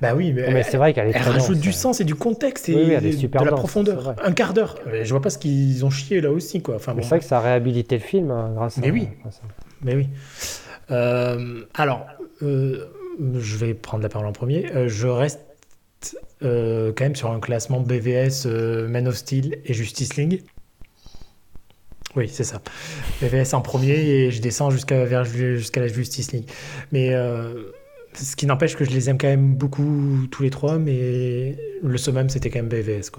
[0.01, 0.53] bah oui, mais.
[0.53, 1.73] Mais c'est vrai qu'elle rajoute du euh.
[1.73, 4.15] sens et du contexte et Oui, oui, elle est de la dense, profondeur.
[4.25, 4.77] Un quart d'heure.
[5.03, 6.77] Je vois pas ce qu'ils ont chié là aussi, quoi.
[6.77, 9.09] Enfin, bon, c'est vrai que ça a réhabilité le film hein, grâce Mais à, oui.
[9.21, 9.49] grâce à-
[9.83, 10.09] Mais oui.
[10.91, 12.07] Euh, alors,
[12.43, 12.87] euh,
[13.35, 14.67] je vais prendre la parole en premier.
[14.75, 15.41] Euh, je reste
[16.41, 18.47] quand même sur un classement BVS,
[18.89, 20.43] Man of Steel et Justice League.
[22.17, 22.61] Oui, c'est ça.
[23.23, 26.51] BVS en premier et je descends jusqu'à jusqu'à la Justice League.
[26.93, 27.73] Mais euh,
[28.15, 31.97] ce qui n'empêche que je les aime quand même beaucoup tous les trois, mais le
[31.97, 33.11] summum c'était quand même BVS.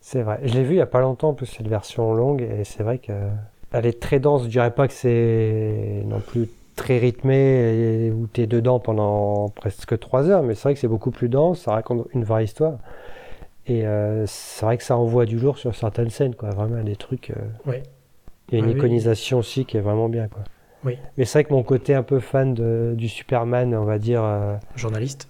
[0.00, 0.40] C'est vrai.
[0.44, 2.82] Je l'ai vu il y a pas longtemps, en plus, cette version longue, et c'est
[2.82, 4.44] vrai qu'elle est très dense.
[4.44, 9.48] Je dirais pas que c'est non plus très rythmé et où tu es dedans pendant
[9.48, 12.44] presque trois heures, mais c'est vrai que c'est beaucoup plus dense, ça raconte une vraie
[12.44, 12.78] histoire.
[13.66, 16.50] Et euh, c'est vrai que ça envoie du lourd sur certaines scènes, quoi.
[16.50, 17.30] Vraiment des trucs.
[17.30, 17.34] euh,
[17.70, 17.82] Ouais.
[18.50, 18.78] Il y a une Ah oui.
[18.78, 20.42] iconisation aussi qui est vraiment bien, quoi.
[20.84, 20.98] Oui.
[21.16, 24.22] Mais c'est vrai que mon côté un peu fan de- du Superman, on va dire.
[24.22, 25.28] euh, Journaliste.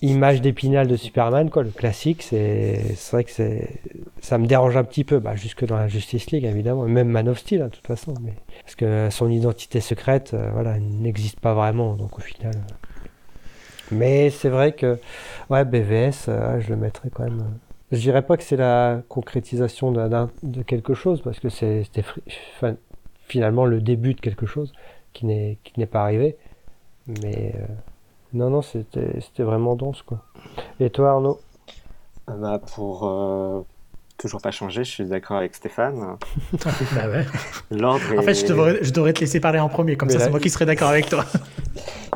[0.00, 2.80] image d'épinal de Superman, quoi, le classique, c'est
[3.12, 3.80] vrai que c'est
[4.22, 7.28] ça me dérange un petit peu, bah, jusque dans la Justice League évidemment, même Man
[7.28, 11.54] of Steel hein, de toute façon, mais parce que son identité secrète, voilà, n'existe pas
[11.54, 12.52] vraiment, donc au final.
[13.90, 14.98] Mais c'est vrai que,
[15.50, 16.26] ouais, BVS,
[16.60, 17.44] je le mettrais quand même.
[17.92, 22.04] Je dirais pas que c'est la concrétisation de quelque chose, parce que c'était
[23.26, 24.72] finalement le début de quelque chose
[25.12, 25.58] qui n'est
[25.90, 26.36] pas arrivé.
[27.06, 27.66] Mais euh,
[28.32, 30.24] non, non, c'était vraiment dense, quoi.
[30.80, 31.40] Et toi, Arnaud?
[32.28, 33.62] Euh, Bah, pour euh,
[34.18, 36.16] toujours pas changer, je suis d'accord avec Stéphane.
[36.94, 37.24] Bah ouais.
[37.70, 40.20] L'ordre En fait, je devrais, je devrais te laisser parler en premier, comme Mais ça,
[40.20, 41.24] c'est moi qui serai d'accord avec toi.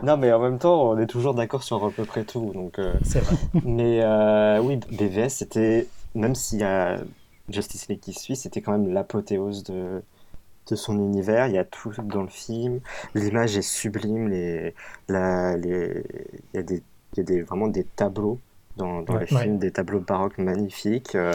[0.03, 2.53] Non, mais en même temps, on est toujours d'accord sur à peu près tout.
[2.55, 3.37] Donc, euh, C'est vrai.
[3.65, 6.97] Mais euh, oui, BVS, c'était, même s'il y a
[7.51, 10.01] Justice League qui suit, c'était quand même l'apothéose de,
[10.71, 11.49] de son univers.
[11.49, 12.81] Il y a tout dans le film.
[13.15, 14.29] L'image est sublime.
[14.29, 14.75] Les,
[15.09, 16.03] la, les,
[16.55, 16.83] il y a, des,
[17.13, 18.39] il y a des, vraiment des tableaux
[18.79, 19.27] dans, dans Ouais.
[19.29, 19.43] les Ouais.
[19.43, 21.15] films, des tableaux baroques magnifiques.
[21.15, 21.33] euh,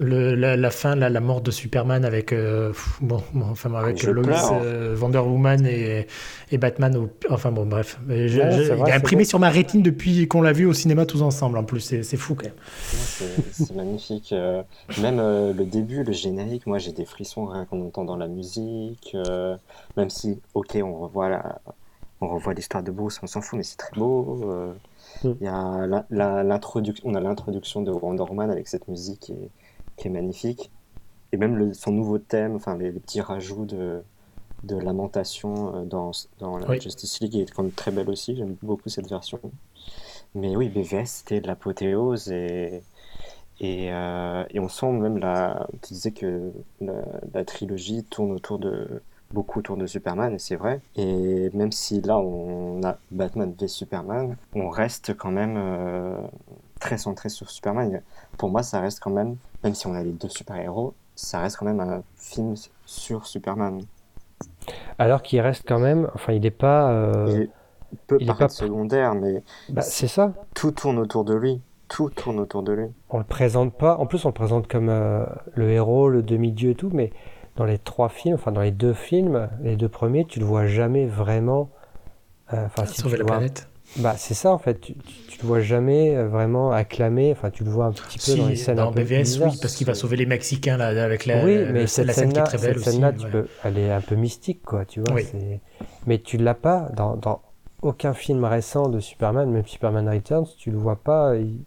[0.00, 4.52] Le, la, la fin, la mort de Superman avec, euh, bon, bon, enfin, avec Lois,
[4.62, 6.06] euh, Wonder Woman et,
[6.50, 6.96] et Batman.
[6.96, 7.98] au- enfin bon, bref.
[8.06, 10.52] Mais je- Ouais, je- c'est vrai, il est imprimé sur ma rétine depuis qu'on l'a
[10.52, 11.58] vu au cinéma tous ensemble.
[11.58, 12.54] En plus, c'est fou quand même.
[12.80, 14.32] c'est c'est magnifique.
[14.32, 14.62] euh,
[15.00, 19.12] même euh, le début, le générique, moi j'ai des frissons rien qu'en entendant la musique.
[19.14, 19.56] euh,
[19.96, 21.60] même si, ok, on revoit la,
[22.20, 24.40] on revoit l'histoire de Bruce, on s'en fout, mais c'est très beau.
[24.44, 24.72] euh,
[25.24, 25.28] Mm.
[25.40, 29.30] Il y a la- la- l'introduction, on a l'introduction de Wonder Woman avec cette musique
[29.30, 29.48] est,
[29.98, 30.70] qui est magnifique.
[31.32, 34.02] Et même le- son nouveau thème, enfin les, les petits rajouts de,
[34.64, 36.80] de lamentation euh, dans, dans la Oui.
[36.80, 38.36] Justice League est quand même très belle aussi.
[38.36, 39.40] J'aime beaucoup cette version.
[40.34, 42.82] Mais oui, BVS, c'était de l'apothéose et,
[43.60, 45.66] et, euh, et on sent même la.
[45.82, 46.94] Tu disais que la,
[47.34, 49.02] la trilogie tourne autour de.
[49.30, 50.80] Beaucoup autour de Superman, et c'est vrai.
[50.96, 56.16] Et même si là on a Batman v Superman, on reste quand même euh,
[56.80, 58.00] très centré sur Superman.
[58.38, 61.56] Pour moi, ça reste quand même, même si on a les deux super-héros, ça reste
[61.56, 62.54] quand même un film
[62.86, 63.82] sur Superman.
[64.98, 66.90] Alors qu'il reste quand même, enfin, il n'est pas.
[66.92, 67.46] euh,
[67.92, 70.32] Il peut il est paraître pas- secondaire, mais bah, c'est ça.
[70.54, 71.60] tout tourne autour de lui.
[71.88, 72.86] Tout tourne autour de lui.
[73.08, 73.96] On le présente pas.
[73.96, 77.12] En plus, on le présente comme euh, le héros, le demi-dieu et tout, mais
[77.56, 80.66] dans les trois films, enfin dans les deux films, les deux premiers, tu le vois
[80.66, 81.70] jamais vraiment.
[82.52, 83.68] euh, Enfin, si Sauver tu la le vois- planète.
[83.98, 84.80] Bah, c'est ça en fait.
[84.80, 87.32] Tu, tu, tu le vois jamais euh, vraiment acclamé.
[87.32, 89.50] Enfin, tu le vois un petit peu dans les scènes dans un peu BVS, bizarres.
[89.52, 92.10] oui, parce qu'il va sauver les Mexicains là, avec la, oui, la- mais la cette
[92.12, 93.00] scène qui est très belle cette aussi.
[93.24, 93.30] ouais.
[93.30, 95.14] peux, elle est un peu mystique, quoi, tu vois.
[95.14, 95.24] Oui.
[96.06, 97.42] Mais tu l'as pas dans, dans
[97.82, 101.36] aucun film récent de Superman, même Superman Returns, tu le vois pas.
[101.36, 101.60] il-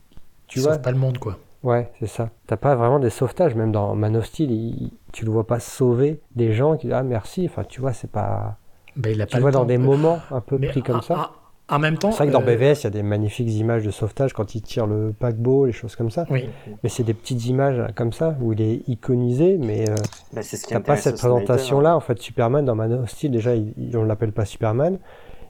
[0.47, 1.37] Tu Il vois, sauve pas le monde, quoi.
[1.63, 2.29] Ouais, c'est ça.
[2.47, 5.59] T'as pas vraiment des sauvetages, même dans Man of Steel, il- tu le vois pas
[5.59, 7.45] sauver des gens qui disent ah merci.
[7.49, 8.57] Enfin, tu vois, c'est pas.
[8.95, 10.81] Ben, il a Tu pas le vois dans temps, des moments un peu Mais pris
[10.81, 11.31] comme en- ça.
[11.71, 12.11] En, en même temps.
[12.11, 14.53] C'est vrai que dans euh, BVS, il y a des magnifiques images de sauvetage quand
[14.55, 16.25] il tire le paquebot, les choses comme ça.
[16.29, 16.45] Oui,
[16.83, 19.95] Mais c'est des petites images comme ça où il est iconisé, mais euh,
[20.33, 21.95] Bah, c'est ce qui t'as pas cette présentation-là.
[21.95, 24.99] En fait, Superman dans Man of Steel, déjà, il, il- on l'appelle pas Superman.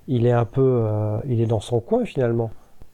[0.07, 2.51] Il est un peu, euh, il est dans son coin finalement.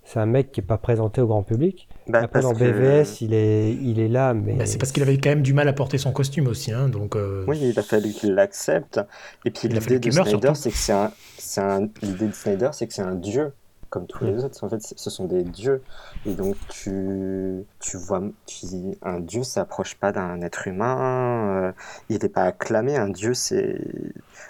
[0.10, 1.89] C'est un mec qui est pas présenté au grand public.
[2.08, 5.03] Bah, Après, dans que- BVS, il est, il est là, mais Ben, c'est parce qu'il
[5.03, 6.72] avait quand même du mal à porter son costume aussi.
[6.72, 9.01] Hein, donc, euh, Oui, il a fallu qu'il l'accepte.
[9.43, 12.88] Et puis l'idée de Snyder, c'est que c'est un, c'est un, l'idée de Snyder, c'est
[12.88, 13.51] que c'est un dieu,
[13.89, 14.64] comme tous les autres.
[14.64, 15.84] En fait, ce sont des dieux.
[16.26, 18.66] Et donc tu, tu vois, tu,
[19.01, 21.64] un dieu s'approche pas d'un être humain.
[21.66, 21.72] euh,
[22.08, 22.95] il n'est pas acclamé.
[22.95, 23.78] Un dieu, c'est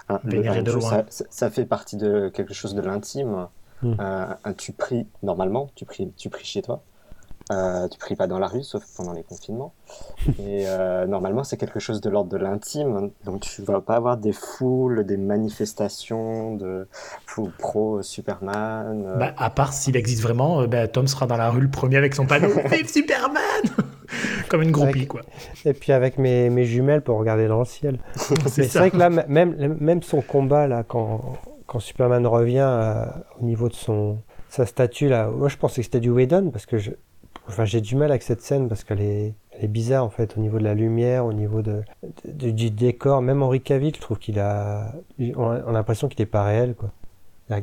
[0.08, 0.64] un, un
[1.10, 3.48] ça- ça fait partie de quelque chose de l'intime.
[3.84, 3.94] Mm.
[4.00, 6.82] Euh, un- tu pries normalement, tu pries, tu pries chez toi.
[7.50, 9.74] Euh, tu pries pas dans la rue, sauf pendant les confinements.
[10.40, 13.12] Et euh, normalement, c'est quelque chose de l'ordre de l'intime.
[13.24, 16.88] Donc, tu vas pas avoir des foules, des manifestations de
[17.58, 19.04] pro Superman.
[19.06, 21.70] euh, bah, à part s'il existe vraiment, euh, ben, Tom sera dans la rue le
[21.70, 23.42] premier avec son panneau Vive Superman
[24.50, 25.22] Comme une groupie, Avec- quoi.
[25.66, 28.00] Et puis avec mes, mes jumelles pour regarder dans le ciel.
[28.16, 28.80] C'est Mais c'est ça.
[28.80, 31.38] vrai que là, même, même son combat, là, quand,
[31.68, 33.06] quand Superman revient euh,
[33.40, 34.18] au niveau de son,
[34.50, 36.92] sa statue, là, moi je pensais que c'était du Whedon, parce que je,
[37.48, 40.38] enfin, j'ai du mal avec cette scène, parce qu'elle est, elle est bizarre, en fait,
[40.38, 41.84] au niveau de la lumière, au niveau de,
[42.26, 43.22] du décor.
[43.22, 44.94] Même Henri Cavill, je trouve qu'il a,
[45.36, 46.92] on a l'impression qu'il n'est pas réel, quoi.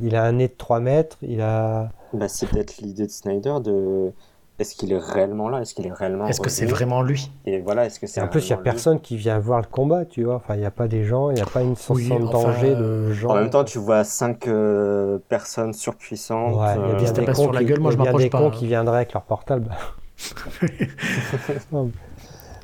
[0.00, 1.90] Il a un nez de 3 mètres, il a...
[2.14, 4.12] bah, c'est peut-être l'idée de Snyder de.
[4.58, 5.60] Est-ce qu'il est réellement là?
[5.60, 7.32] Est-ce qu'il est réellement Est-ce que c'est vraiment lui?
[7.44, 9.66] Et voilà, est-ce que c'est en plus, il n'y a personne qui vient voir le
[9.66, 10.36] combat, tu vois.
[10.36, 12.26] Enfin, il n'y a pas des gens, il n'y a pas une sensation Oui, de
[12.26, 13.30] enfin, danger de euh, gens.
[13.30, 16.54] En même temps, tu vois cinq euh, personnes surpuissantes.
[16.54, 17.96] Ouais, il y a euh, bien des cons, sur la qui, gueule, moi, il y
[17.96, 18.52] je a m'approche des pas, cons hein.
[18.52, 19.70] qui viendraient avec leur portable.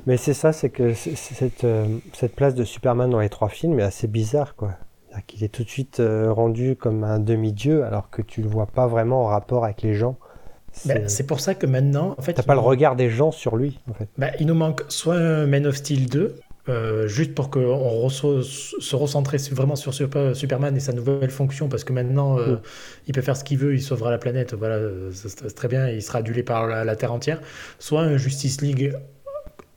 [0.06, 3.78] Mais c'est ça, c'est que cette, euh, cette place de Superman dans les trois films
[3.80, 4.72] est assez bizarre, quoi.
[5.26, 8.66] Qu'il est tout de suite euh, rendu comme un demi-dieu, alors que tu le vois
[8.66, 10.16] pas vraiment en rapport avec les gens.
[10.86, 13.56] Ben, c'est pour ça que maintenant, en fait, T'as pas le regard des gens sur
[13.56, 14.08] lui, en fait.
[14.18, 16.36] ben, il nous manque soit un Man of Steel 2,
[16.68, 21.68] euh, juste pour qu'on se recentrer sur- vraiment sur Super- Superman et sa nouvelle fonction,
[21.68, 22.60] parce que maintenant, euh, Mm.
[23.08, 24.78] il peut faire ce qu'il veut, il sauvera la planète, voilà,
[25.12, 27.40] c'est c'est très bien, il sera adulé par la, la Terre entière.
[27.78, 28.94] Soit un Justice League,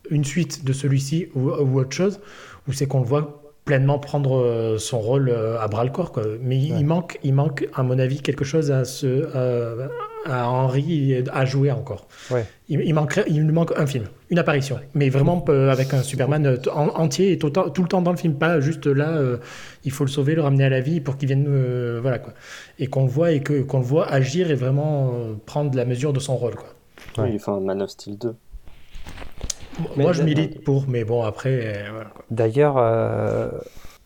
[0.10, 2.20] une suite de celui-ci ou, ou autre chose,
[2.68, 6.12] où c'est qu'on le voit pleinement prendre euh, son rôle euh, à bras le corps,
[6.12, 6.24] quoi.
[6.42, 6.80] Mais il, Ouais.
[6.80, 9.90] il manque, il manque, à mon avis, quelque chose à se, à,
[10.26, 12.08] à Henry à jouer encore.
[12.32, 12.46] Ouais.
[12.70, 16.02] Il, il manquerait, il lui manque un film, une apparition, mais vraiment euh, avec un
[16.02, 19.10] Superman entier et tout, le temps- tout le temps dans le film, pas juste là,
[19.12, 19.38] euh,
[19.86, 22.34] il faut le sauver, le ramener à la vie pour qu'il vienne, euh, voilà quoi,
[22.80, 25.12] et qu'on le voit et que qu'on le voit agir et vraiment
[25.46, 26.70] prendre la mesure de son rôle quoi.
[27.24, 27.30] Ouais.
[27.32, 28.34] Oui, enfin, Man of Steel 2.
[29.96, 32.10] Mais- Moi je milite pour, mais bon après, euh, voilà.
[32.32, 33.50] D'ailleurs, euh,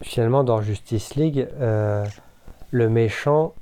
[0.02, 2.06] finalement, dans Justice League, euh,
[2.72, 3.54] le méchant,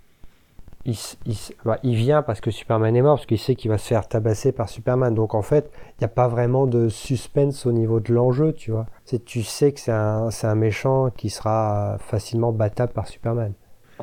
[0.86, 0.95] il,
[1.26, 3.88] il bah, il vient parce que Superman est mort, parce qu'il sait qu'il va se
[3.88, 5.16] faire tabasser par Superman.
[5.16, 8.70] Donc en fait, il n'y a pas vraiment de suspense au niveau de l'enjeu, tu
[8.72, 8.86] vois.
[9.03, 13.53] C'est, tu sais que c'est un, c'est un méchant qui sera facilement battable par Superman.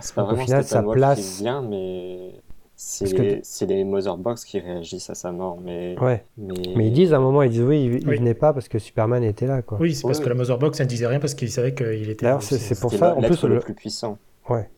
[0.00, 2.32] C'est pas Donc, au final, sa place- qui vient, mais
[2.76, 5.58] c'est Parce que les, c'est les Motherbox qui réagissent à sa mort.
[5.62, 6.24] Mais, Ouais.
[6.36, 6.54] mais...
[6.76, 8.16] Mais ils disent à un moment, ils disent oui, il, il Oui.
[8.18, 9.78] venait pas parce que Superman était là, quoi.
[9.80, 12.24] Oui, c'est parce que la Motherbox ne disait rien parce qu'il savait qu'il était.
[12.26, 14.18] D'ailleurs, c'est- c'est pour ça, en plus, le le- plus puissant.
[14.48, 14.68] Ouais.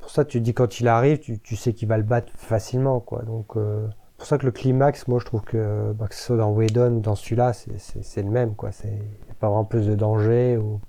[0.00, 3.00] Pour ça, tu dis quand il arrive, tu, tu sais qu'il va le battre facilement,
[3.00, 3.22] quoi.
[3.22, 6.36] Donc, euh, pour ça que le climax, moi, je trouve que, bah, que ce soit
[6.36, 8.72] dans Whedon ou dans celui-là, c'est- c'est c'est le même, quoi.
[8.72, 8.98] C'est
[9.38, 10.80] pas vraiment plus de danger ou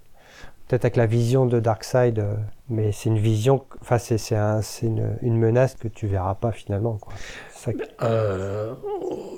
[0.71, 2.33] peut-être avec la vision de Darkseid, euh,
[2.69, 6.35] mais c'est une vision, enfin, c'est c'est un- c'est une, une menace que tu verras
[6.35, 7.11] pas finalement, quoi.
[7.53, 8.73] Ça Euh,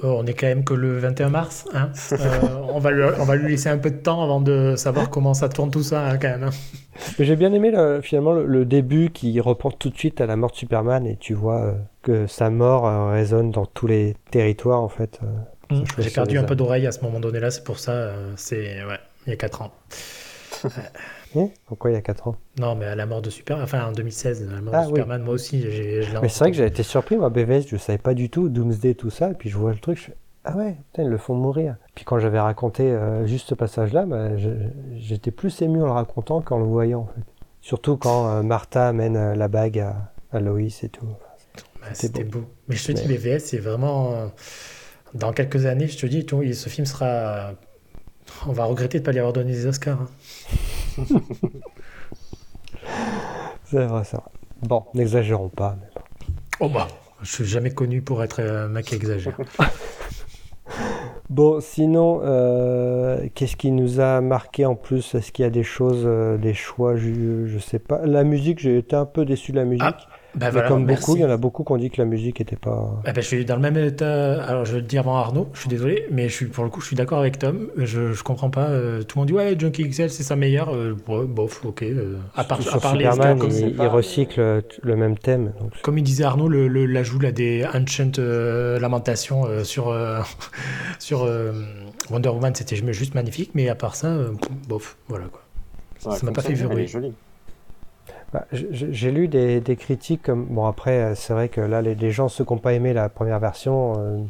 [0.03, 1.65] on est quand même que le 21 mars.
[1.73, 1.89] hein.
[2.11, 2.17] Euh,
[2.69, 5.33] on, va lui, on va lui laisser un peu de temps avant de savoir comment
[5.33, 6.43] ça tourne tout ça, hein, quand même.
[6.43, 6.49] hein.
[7.19, 10.35] J'ai bien aimé le- finalement le, le début qui reprend tout de suite à la
[10.35, 11.73] mort de Superman et tu vois euh,
[12.03, 15.19] que sa mort résonne dans tous les territoires en fait.
[15.69, 18.11] trouve J'ai perdu un peu d'oreille à ce moment donné-là, c'est pour ça.
[18.35, 19.71] c'est ouais, il y a 4 ans.
[21.35, 22.35] Eh Pourquoi il y a 4 ans?
[22.59, 24.85] Non, mais à la mort de Superman, enfin en 2016, à la mort Ah, de
[24.87, 24.91] oui.
[24.91, 26.01] Superman, moi aussi, j'ai.
[26.21, 28.93] Mais c'est vrai que j'ai été surpris, moi, BVS, je savais pas du tout, Doomsday,
[28.95, 31.17] tout ça, et puis je vois le truc, je fais Ah ouais, putain, ils le
[31.17, 31.75] font mourir.
[31.95, 34.29] Puis quand j'avais raconté euh, juste ce passage-là, bah,
[34.97, 37.21] j'étais plus ému en le racontant qu'en le voyant, en fait.
[37.61, 41.07] Surtout quand euh, Martha amène euh, la bague à, à Loïs et tout.
[41.93, 42.41] C'était beau.
[42.41, 42.45] beau.
[42.67, 44.31] Mais je te dis, BVS, c'est vraiment.
[45.13, 47.53] Dans quelques années, je te dis, tout- ce film sera.
[48.47, 49.99] On va regretter de ne pas lui avoir donné des Oscars.
[50.01, 50.07] hein.
[53.65, 54.25] C'est vrai, c'est vrai.
[54.61, 55.75] Bon, n'exagérons pas.
[55.81, 56.01] mais bon.
[56.59, 56.87] Oh bah
[57.21, 59.37] Je suis jamais connu pour être un mec qui exagère.
[61.29, 65.15] Bon, sinon, euh, qu'est-ce qui nous a marqué en plus?
[65.15, 66.95] Est-ce qu'il y a des choses, euh, des choix?
[66.95, 68.05] Je, je sais pas.
[68.05, 69.83] La musique, j'ai été un peu déçu de la musique.
[69.83, 69.97] Ah,
[70.35, 71.01] Bah voilà, comme merci.
[71.05, 73.01] beaucoup, il y en a beaucoup qui ont dit que la musique était pas.
[73.05, 74.43] Ah ben, je suis dans le même état.
[74.43, 76.69] Alors, je vais le dire avant Arnaud, je suis désolé, mais je suis, pour le
[76.71, 77.69] coup, je suis d'accord avec Tom.
[77.77, 78.67] Je, je comprends pas.
[78.69, 80.73] euh, tout le monde dit, ouais, Junkie XL, c'est sa meilleure.
[80.73, 81.83] Euh, ouais, bof, ok.
[81.83, 85.53] euh, à part, Sur à part les Superman, il, il recycle euh, le même thème.
[85.59, 89.89] donc- comme il disait Arnaud, le- le- l'ajout là, des Ancient euh, Lamentations euh, sur,
[89.89, 90.19] euh,
[90.99, 91.51] sur euh,
[92.09, 94.31] Wonder Woman, c'était juste magnifique, mais à part ça, euh,
[94.67, 95.41] bof, voilà quoi.
[96.11, 96.87] Ouais, ça m'a pas fait elle est verrouiller.
[96.87, 97.13] jolie.
[98.33, 102.29] Bah, J'ai lu des, critiques comme bon après euh, c'est vrai que là les, gens
[102.29, 104.23] ceux qui n'ont pas aimé la première version euh,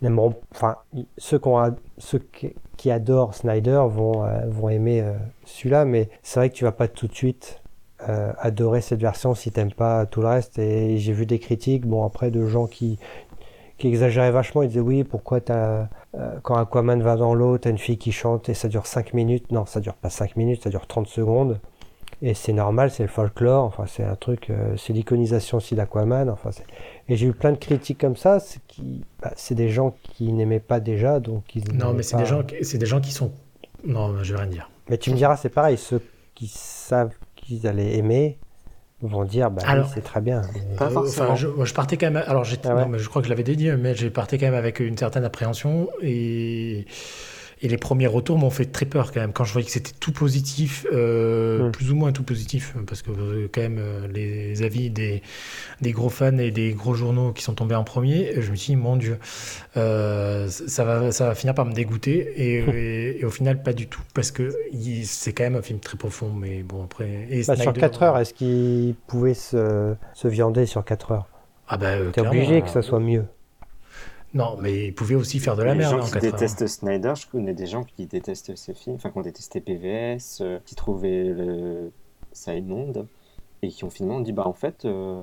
[0.00, 0.76] n'aimeront enfin
[1.18, 1.40] ceux
[2.76, 5.14] qui, adorent Snyder vont euh, vont aimer euh,
[5.44, 7.58] celui-là mais c'est vrai que tu vas pas tout de suite
[8.38, 10.58] adorer cette version si t'aimes pas tout le reste.
[10.58, 12.98] Et j'ai vu des critiques bon après de gens qui
[13.78, 14.62] qui exagéraient vachement.
[14.62, 18.12] Ils disaient oui pourquoi t'as euh, quand Aquaman va dans l'eau t'as une fille qui
[18.12, 19.52] chante et ça dure 5 minutes.
[19.52, 21.60] Non ça dure pas 5 minutes ça dure 30 secondes
[22.22, 26.30] et c'est normal, c'est le folklore, enfin c'est un truc, euh, c'est l'iconisation aussi d'Aquaman,
[26.30, 26.64] enfin c'est...
[27.08, 30.32] Et j'ai eu plein de critiques comme ça, c'est, qui, bah, c'est des gens qui
[30.32, 33.00] n'aimaient pas déjà, donc ils Non, mais c'est pas- des, gens, qui- c'est des gens
[33.00, 33.32] qui sont.
[33.84, 34.70] Non, je vais rien dire.
[34.88, 36.00] Mais tu me diras, c'est pareil, ceux
[36.34, 38.38] qui savent qu'ils allaient aimer
[39.00, 40.42] vont dire, bah oui, c'est très bien.
[40.78, 41.26] Pas Euh, forcément.
[41.26, 42.22] enfin, je, moi, je partais quand même.
[42.28, 44.38] Alors, j'étais- Ah ouais non, mais je crois que je l'avais dit, mais j'ai parté
[44.38, 46.86] quand même avec une certaine appréhension et.
[47.64, 49.32] Et les premiers retours m'ont fait très peur quand même.
[49.32, 51.72] Quand je voyais que c'était tout positif, euh, Mm.
[51.72, 55.22] plus ou moins tout positif, parce que euh, quand même euh, les avis des,
[55.80, 58.72] des gros fans et des gros journaux qui sont tombés en premier, je me suis
[58.72, 59.16] dit, mon Dieu,
[59.76, 62.32] euh, ça, va, ça va finir par me dégoûter.
[62.36, 64.52] Et, et- et au final, pas du tout, parce que
[65.04, 66.30] c'est quand même un film très profond.
[66.32, 67.26] Mais bon, après.
[67.30, 71.28] Et Bah, sur Snyder- 4 heures, est-ce qu'ils pouvaient se, se viander sur 4 heures?
[71.68, 73.24] Ah bah, euh, T'es obligé que ça soit mieux.
[74.34, 76.32] Non, mais ils pouvaient aussi faire de la les merde gens en qui 4 heures.
[76.32, 80.38] détestent Snyder, je connais des gens qui détestent ce film, enfin qui ont détesté PVS,
[80.40, 81.90] euh, qui trouvaient le...
[82.32, 83.06] ça immonde,
[83.62, 85.20] et qui ont finalement dit bah en fait, euh,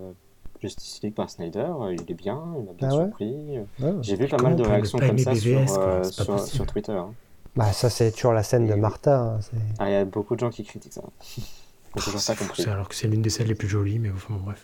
[0.62, 3.36] Justice League par Snyder, euh, il est bien, il m'a bien Ah ouais surpris.
[3.80, 3.94] Ouais.
[4.02, 6.92] J'ai vu pas mal de réactions comme ça BVS, sur, quoi, euh, sur, Twitter.
[6.92, 7.14] hein.
[7.56, 9.20] Bah, ça, c'est toujours la scène de Martha.
[9.20, 9.40] hein,
[9.80, 11.02] Ah, il y a beaucoup de gens qui critiquent ça.
[11.98, 12.64] Toujours pas compris.
[12.66, 14.62] Alors que c'est l'une des scènes les plus jolies, mais enfin bon, bref.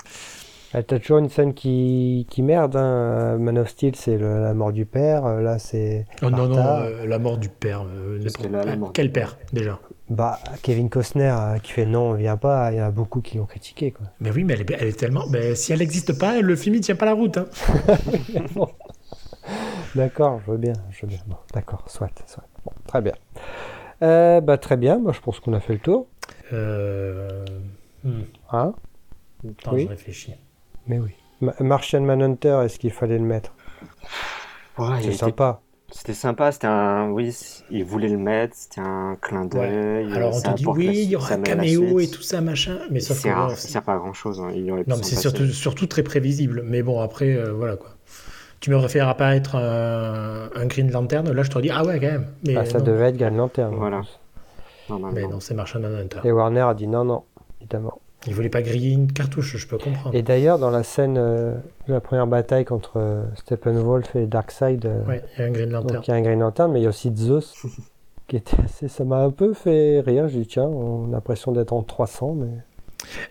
[0.77, 2.75] Ah, T'as toujours une scène qui, qui merde.
[2.75, 3.37] Hein.
[3.37, 5.25] Man of Steel, c'est le- la mort du père.
[5.25, 6.05] Euh, Là, c'est.
[6.21, 7.83] Oh non, non, euh, la mort du père.
[7.83, 11.57] euh, Parce n'importe- que là, la mort du Quel père, déjà Bah, Kevin Costner euh,
[11.59, 12.71] qui fait non, on vient pas.
[12.73, 13.91] Il y en a beaucoup qui l'ont critiqué.
[13.91, 14.07] Quoi.
[14.19, 15.25] Mais oui, mais elle est, elle est tellement.
[15.29, 17.37] mais si elle n'existe pas, le film il tient pas la route.
[17.37, 17.45] hein.
[19.95, 20.73] D'accord, je veux bien.
[20.91, 21.19] Je veux bien.
[21.27, 22.43] Bon, d'accord, soit, soit.
[22.65, 23.13] Bon, très bien.
[24.01, 24.97] Euh, bah, très bien.
[24.99, 26.07] Moi, je pense qu'on a fait le tour.
[26.51, 27.45] Euh...
[28.03, 28.21] hmm,
[28.51, 28.73] Hein?
[29.47, 29.83] Attends, Oui.
[29.83, 30.33] je réfléchis.
[30.87, 31.11] Mais oui.
[31.41, 33.51] Ma- Martian Manhunter, est-ce qu'il fallait le mettre?
[34.77, 35.61] Ouais, C'est était- sympa.
[35.91, 37.09] C'était sympa, c'était un.
[37.11, 37.33] Oui,
[37.69, 40.11] il voulait le mettre, c'était un clin d'œil.
[40.13, 42.41] Alors on ça te dit oui, il y aura ça un caméo et tout ça,
[42.41, 42.79] machin.
[42.91, 43.05] Mais que.
[43.05, 44.41] sert, bon, il sert pas à grand chose.
[44.55, 46.63] Il aurait pu Non, mais c'est surtout, surtout très prévisible.
[46.65, 47.91] Mais bon, après, euh, voilà quoi.
[48.59, 52.07] Tu m'aurais fait apparaître un, un Green Lantern, là je t'aurais dit ah ouais, quand
[52.07, 52.27] même.
[52.45, 52.83] Mais, Ah, ça non.
[52.85, 53.75] devait être Green Lantern.
[53.75, 54.01] Voilà.
[55.13, 56.19] mais non, c'est Martian Manhunter.
[56.25, 57.23] Et Warner a dit non, non,
[57.61, 57.99] évidemment.
[58.27, 60.15] Il voulait pas griller une cartouche, je peux comprendre.
[60.15, 61.53] Et d'ailleurs, dans la scène euh,
[61.87, 65.51] de la première bataille contre euh, Steppenwolf et Darkseid, euh, Ouais, il y a un
[65.51, 65.95] Green Lantern.
[65.95, 67.53] donc il y a un Green Lantern, mais il y a aussi Zeus,
[68.27, 68.87] qui était assez.
[68.87, 70.27] Ça m'a un peu fait rire.
[70.27, 72.47] J'ai dit, tiens, on a l'impression d'être en 300, mais.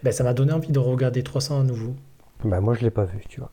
[0.04, 1.94] Ben, ça m'a donné envie de regarder 300 à nouveau.
[2.44, 3.50] Bah, moi, je l'ai pas vu, tu vois.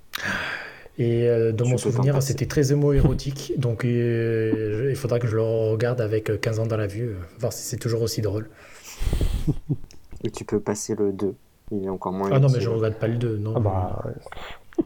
[0.99, 3.53] Et euh, dans mon souvenir, c'était très émo-érotique.
[3.57, 6.85] donc euh, je- il faudra que je le regarde avec euh, 15 ans dans la
[6.85, 8.49] vue, euh, voir si c'est toujours aussi drôle.
[10.23, 11.35] Et tu peux passer le 2.
[11.71, 12.29] Il est encore moins.
[12.31, 13.37] Ah non, mais je regarde pas le 2.
[13.37, 14.03] Non, Ah bah.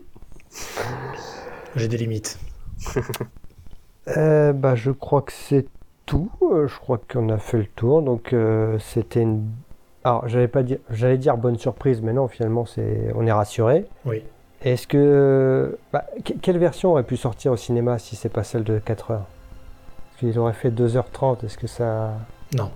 [1.76, 2.40] J'ai des limites.
[4.16, 5.66] Euh, bah, je crois que c'est
[6.06, 6.30] tout.
[6.44, 8.02] Euh, je crois qu'on a fait le tour.
[8.02, 9.50] Donc, euh, c'était une.
[10.04, 13.86] Alors, j'allais pas dire, j'allais dire bonne surprise, mais non, finalement, c'est, on est rassuré.
[14.06, 14.22] Oui.
[14.62, 18.64] Est-ce que, bah, que- quelle version aurait pu sortir au cinéma si c'est pas celle
[18.64, 19.26] de 4 heures?
[20.12, 22.14] Est-ce qu'il aurait fait 2h30 Est-ce que ça.
[22.56, 22.70] Non.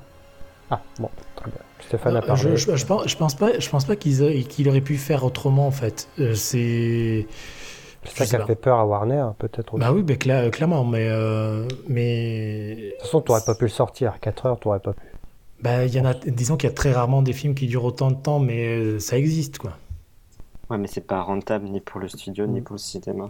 [0.71, 1.59] Ah, bon, très bien.
[1.79, 2.41] Stéphane a parlé.
[2.41, 5.67] je, je, je pense, je pense pas, je pense pas qu'il aurait pu faire autrement
[5.67, 6.07] en fait.
[6.19, 7.25] Euh, c'est.
[8.05, 9.81] C'est ça qui a fait peur à Warner, peut-être aussi.
[9.81, 11.07] Bah oui, cla- clairement, mais.
[11.09, 12.75] euh, mais...
[12.75, 14.19] De toute façon, t'aurais pas pu le sortir.
[14.21, 15.01] 4 heures, t'aurais pas pu.
[15.61, 17.83] Bah, il y en a, disons qu'il y a très rarement des films qui durent
[17.83, 19.73] autant de temps, mais euh, ça existe quoi.
[20.69, 22.51] Ouais, mais c'est pas rentable ni pour le studio Mm.
[22.51, 23.25] ni pour le cinéma.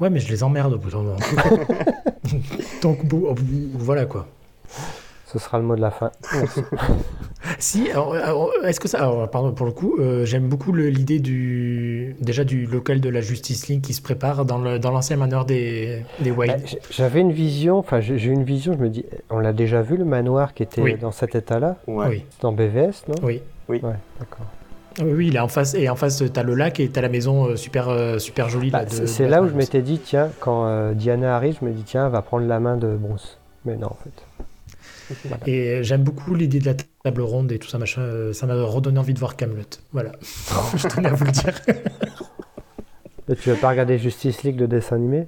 [0.00, 1.16] Ouais, mais je les emmerde au bout d'un moment.
[2.82, 2.98] Donc,
[3.74, 4.26] voilà quoi.
[5.34, 6.10] Ce sera le mot de la fin.
[6.32, 6.62] Merci.
[7.58, 9.00] Si, alors, alors, est-ce que ça.
[9.00, 12.16] Alors, pardon, pour le coup, euh, j'aime beaucoup le- l'idée du.
[12.20, 15.44] Déjà du local de la Justice League qui se prépare dans le- dans l'ancien manoir
[15.44, 19.40] des, des Bah, j- J'avais une vision, enfin j'ai une vision, je me dis, on
[19.40, 20.96] l'a déjà vu le manoir qui était Oui.
[20.98, 21.76] dans cet état-là?
[21.86, 22.06] Ouais.
[22.08, 23.14] Oui, Dans BVS, non?
[23.22, 23.42] Oui.
[23.68, 23.80] Ouais,
[24.18, 24.46] d'accord.
[25.02, 27.08] Oui, oui, il est en face, et en face, t'as le lac et t'as la
[27.10, 28.70] maison euh, super, euh, super jolie.
[28.70, 31.36] Bah, là, de- c'est de c'est là où je m'étais dit, tiens, quand euh, Diana
[31.36, 33.38] arrive, je me dis, tiens, elle va prendre la main de Bruce.
[33.66, 34.12] Mais non, en fait.
[35.46, 38.02] Et j'aime beaucoup l'idée de la table ronde et tout ça, machin.
[38.02, 39.62] euh, Ça m'a redonné envie de voir Camelot.
[39.92, 40.12] Voilà.
[40.76, 41.54] je tenais à vous le dire.
[43.28, 45.26] Et tu veux pas regarder Justice League, le dessin animé?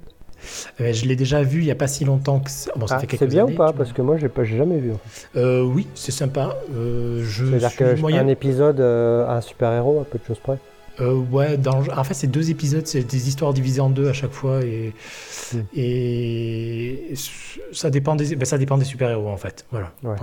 [0.79, 2.71] Euh, je l'ai déjà vu il n'y a pas si longtemps que ça.
[2.75, 4.91] Bon, Ah, C'est bien années, ou pas Parce que moi, j'ai pas, j'ai jamais vu.
[5.35, 6.55] Euh, oui, c'est sympa.
[6.75, 8.21] Euh, je C'est-à-dire que moyen.
[8.21, 10.59] un épisode, euh, un super-héros, à peu de choses près.
[10.99, 14.13] Euh, ouais, dans en fait, c'est deux épisodes, c'est des histoires divisées en deux à
[14.13, 14.93] chaque fois et,
[15.53, 15.59] Mm.
[15.75, 17.13] et
[17.71, 19.65] ça dépend des, ben, ça dépend des super-héros en fait.
[19.71, 19.93] Voilà.
[20.03, 20.15] Ouais.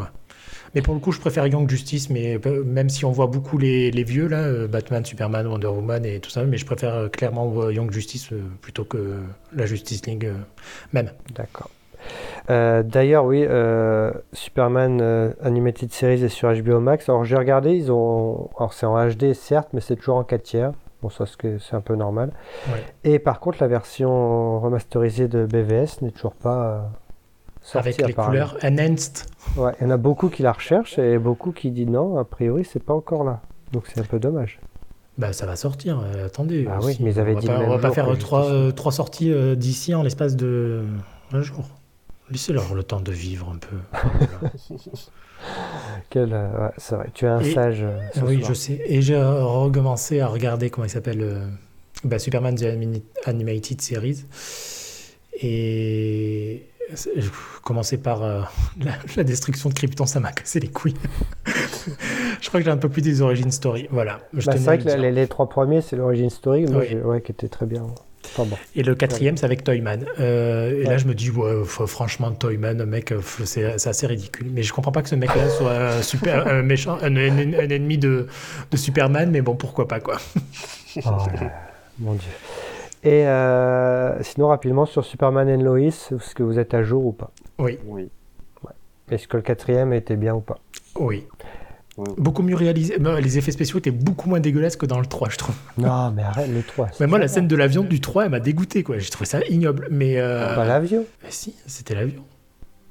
[0.75, 3.59] Mais pour le coup, je préfère Young Justice, mais euh, même si on voit beaucoup
[3.59, 7.11] les, les vieux là, euh, Batman, Superman, Wonder Woman et tout ça, mais je préfère
[7.13, 9.21] clairement Young Justice plutôt que
[9.55, 10.29] la Justice League
[10.93, 11.11] même.
[11.35, 11.71] D'accord.
[12.51, 17.09] Euh, D'ailleurs, oui, euh, Superman euh, Animated Series est sur HBO Max.
[17.09, 18.51] Alors, j'ai regardé, ils ont.
[18.59, 20.73] Alors, c'est en HD, certes, mais c'est toujours en 4 tiers.
[21.03, 22.33] Bon, ça, c'est un peu normal.
[22.69, 22.85] Ouais.
[23.05, 26.91] Et par contre, la version remasterisée de BVS n'est toujours pas
[27.61, 27.89] sortie.
[27.89, 29.27] Avec les couleurs enhanced.
[29.57, 32.25] Ouais, il y en a beaucoup qui la recherchent et beaucoup qui disent non, a
[32.25, 33.41] priori, c'est pas encore là.
[33.73, 34.61] Donc, c'est un peu dommage.
[35.17, 36.67] Bah, ça va sortir, euh, attendez.
[36.69, 38.47] Ah oui, mais ils avaient on va dit pas, le on va pas faire trois,
[38.47, 40.83] euh, sorties euh, d'ici en l'espace de
[41.33, 41.65] un jour.
[42.31, 43.77] Laissez-leur le temps de vivre un peu.
[44.19, 44.53] Voilà.
[46.09, 47.83] Quel, euh, ouais, c'est vrai, tu es un Et- sage.
[47.83, 48.49] euh, ce oui, soir.
[48.49, 48.81] je sais.
[48.87, 51.47] Et j'ai recommencé à regarder comment il s'appelle euh,
[52.05, 52.67] bah, Superman The
[53.27, 54.25] Animated Series.
[55.43, 56.67] Et
[57.17, 57.29] j'ai
[57.63, 58.43] commencé par euh,
[58.81, 60.95] la, la destruction de Krypton, ça m'a cassé les couilles.
[62.41, 63.87] je crois que j'ai un peu plus des origines story.
[63.91, 64.21] Voilà.
[64.33, 66.95] Je Bah, c'est vrai que les, les trois premiers, c'est l'origine story, moi, Oui.
[66.97, 67.87] ouais, qui était très bien.
[68.25, 68.57] Enfin bon.
[68.75, 70.05] Et le quatrième, c'est avec Toyman.
[70.19, 73.13] Euh, et là, je me dis, ouais, faut- franchement, Toyman, mec,
[73.45, 74.49] c'est assez ridicule.
[74.53, 77.69] Mais je comprends pas que ce mec-là soit euh, super un méchant, un, un- un
[77.69, 78.27] ennemi de,
[78.71, 80.17] de Superman, mais bon, pourquoi pas, quoi.
[81.05, 81.11] Oh
[81.99, 82.31] mon dieu.
[83.03, 87.13] Et euh, sinon, rapidement, sur Superman et Lois, est-ce que vous êtes à jour ou
[87.13, 87.31] pas?
[87.59, 88.09] Oui, Oui.
[89.11, 90.59] Est-ce que le quatrième était bien ou pas?
[90.99, 91.27] Oui.
[92.19, 92.97] Beaucoup mieux réalisé.
[93.23, 95.55] Les effets spéciaux étaient beaucoup moins dégueulasses que dans le 3, je trouve.
[95.79, 96.89] Non, mais arrête, le 3.
[97.01, 98.99] Mais moi, la scène de l'avion du 3, elle m'a dégoûté, quoi.
[98.99, 99.89] J'ai trouvé ça ignoble.
[99.91, 100.15] Mais.
[100.19, 101.05] euh, Pas l'avion.
[101.23, 102.23] mais si, c'était l'avion.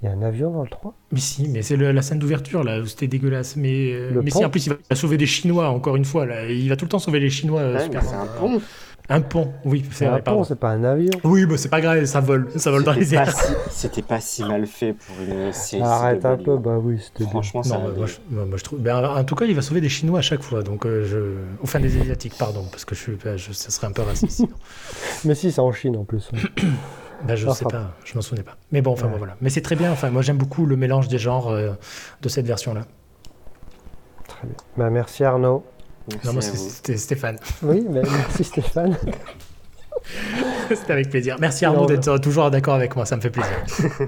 [0.02, 2.64] Il y a un avion dans le 3 Mais si, mais c'est la scène d'ouverture
[2.64, 3.56] là où c'était dégueulasse.
[3.56, 4.40] Mais, euh, Le mais pont?
[4.40, 6.26] si, en plus, il va sauver des Chinois, encore une fois.
[6.26, 6.46] Là.
[6.50, 7.62] Il va tout le temps sauver les Chinois.
[7.62, 8.62] euh, Ouais, c'est un pont.
[9.10, 10.40] Un pont, oui, c'est un pardon.
[10.40, 11.12] pont, c'est pas un avion.
[11.26, 12.50] Oui, bah, c'est pas grave, ça vole.
[12.56, 13.36] Ça vole dans les airs.
[13.38, 15.84] si- C'était pas si mal fait pour une série.
[15.84, 17.32] Arrête un peu, bah oui, c'était bien.
[17.32, 18.80] Franchement, ça Non, bah, moi, je, moi, moi, je trouve.
[18.80, 20.64] ben, en tout cas, il va sauver des Chinois à chaque fois.
[20.64, 21.64] Donc, euh, je...
[21.64, 24.38] Enfin, des Asiatiques, pardon, parce que je bah, ça serait un peu raciste.
[24.38, 24.56] sinon.
[25.26, 26.32] Mais si, c'est en Chine en plus.
[27.28, 28.58] Bah, je Ah, sais ça pas, je m'en souvenais pas.
[28.74, 29.12] Mais bon, enfin, Ouais.
[29.14, 29.38] bon, voilà.
[29.40, 29.92] Mais c'est très bien.
[29.94, 31.72] Enfin, moi, j'aime beaucoup le mélange des genres euh,
[32.22, 32.82] de cette version-là.
[34.28, 34.90] Très bien.
[34.90, 35.64] Merci Arnaud.
[36.26, 37.38] Non, c'était Stéphane.
[37.62, 38.98] Oui, mais merci Stéphane.
[40.70, 41.38] C'était avec plaisir.
[41.40, 43.54] Merci Arnaud d'être toujours d'accord avec moi, ça me fait plaisir.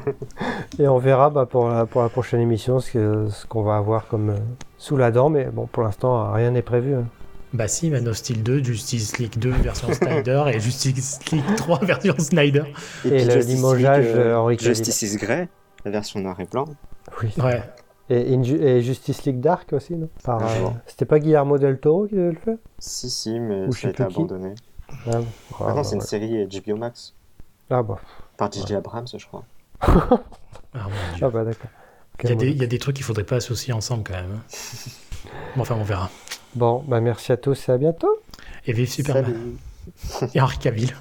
[0.80, 4.32] Et on verra bah, pour, la, pour la prochaine émission ce qu'on va avoir comme
[4.32, 4.38] euh,
[4.78, 5.30] sous la dent.
[5.30, 6.96] Mais bon, pour l'instant, rien n'est prévu.
[6.96, 7.06] hein.
[7.54, 11.80] Bah si, Man of Steel 2, Justice League 2 version Snyder et Justice League 3
[11.86, 12.64] version Snyder.
[13.06, 14.60] Et le Justice limogeage euh, Cavill.
[14.60, 15.48] Justice is Grey,
[15.86, 16.66] la version noir et blanc.
[17.24, 17.30] Oui.
[17.38, 17.62] Ouais.
[18.10, 20.10] Et, Inju- et Justice League Dark aussi, non?
[20.24, 20.70] Par, euh.
[20.86, 23.82] C'était pas Guillermo del Toro qui devait le faire Si, si, mais Ou je ça
[23.82, 24.20] sais a été plus qui.
[24.22, 24.54] abandonné.
[24.90, 25.26] Ah, bon.
[25.60, 26.08] Ah, Maintenant, bah, c'est une ouais.
[26.08, 27.14] série HBO Max.
[27.72, 27.98] Ah bah,
[28.38, 28.76] Par J.J.
[28.76, 29.44] Abrams, je crois.
[29.82, 29.90] Ah,
[30.74, 31.26] mon Dieu.
[31.26, 31.70] ah bah d'accord.
[32.24, 32.52] Il y, a Ok, des, bon.
[32.54, 34.36] il y a des trucs qu'il faudrait pas associer ensemble quand même.
[34.38, 34.44] hein.
[35.56, 36.10] Bon, enfin, on verra.
[36.54, 38.22] Bon, bah merci à tous et à bientôt.
[38.68, 39.58] Et vive Superman.
[39.96, 40.30] Salut.
[40.36, 40.92] Et Henri Cavill.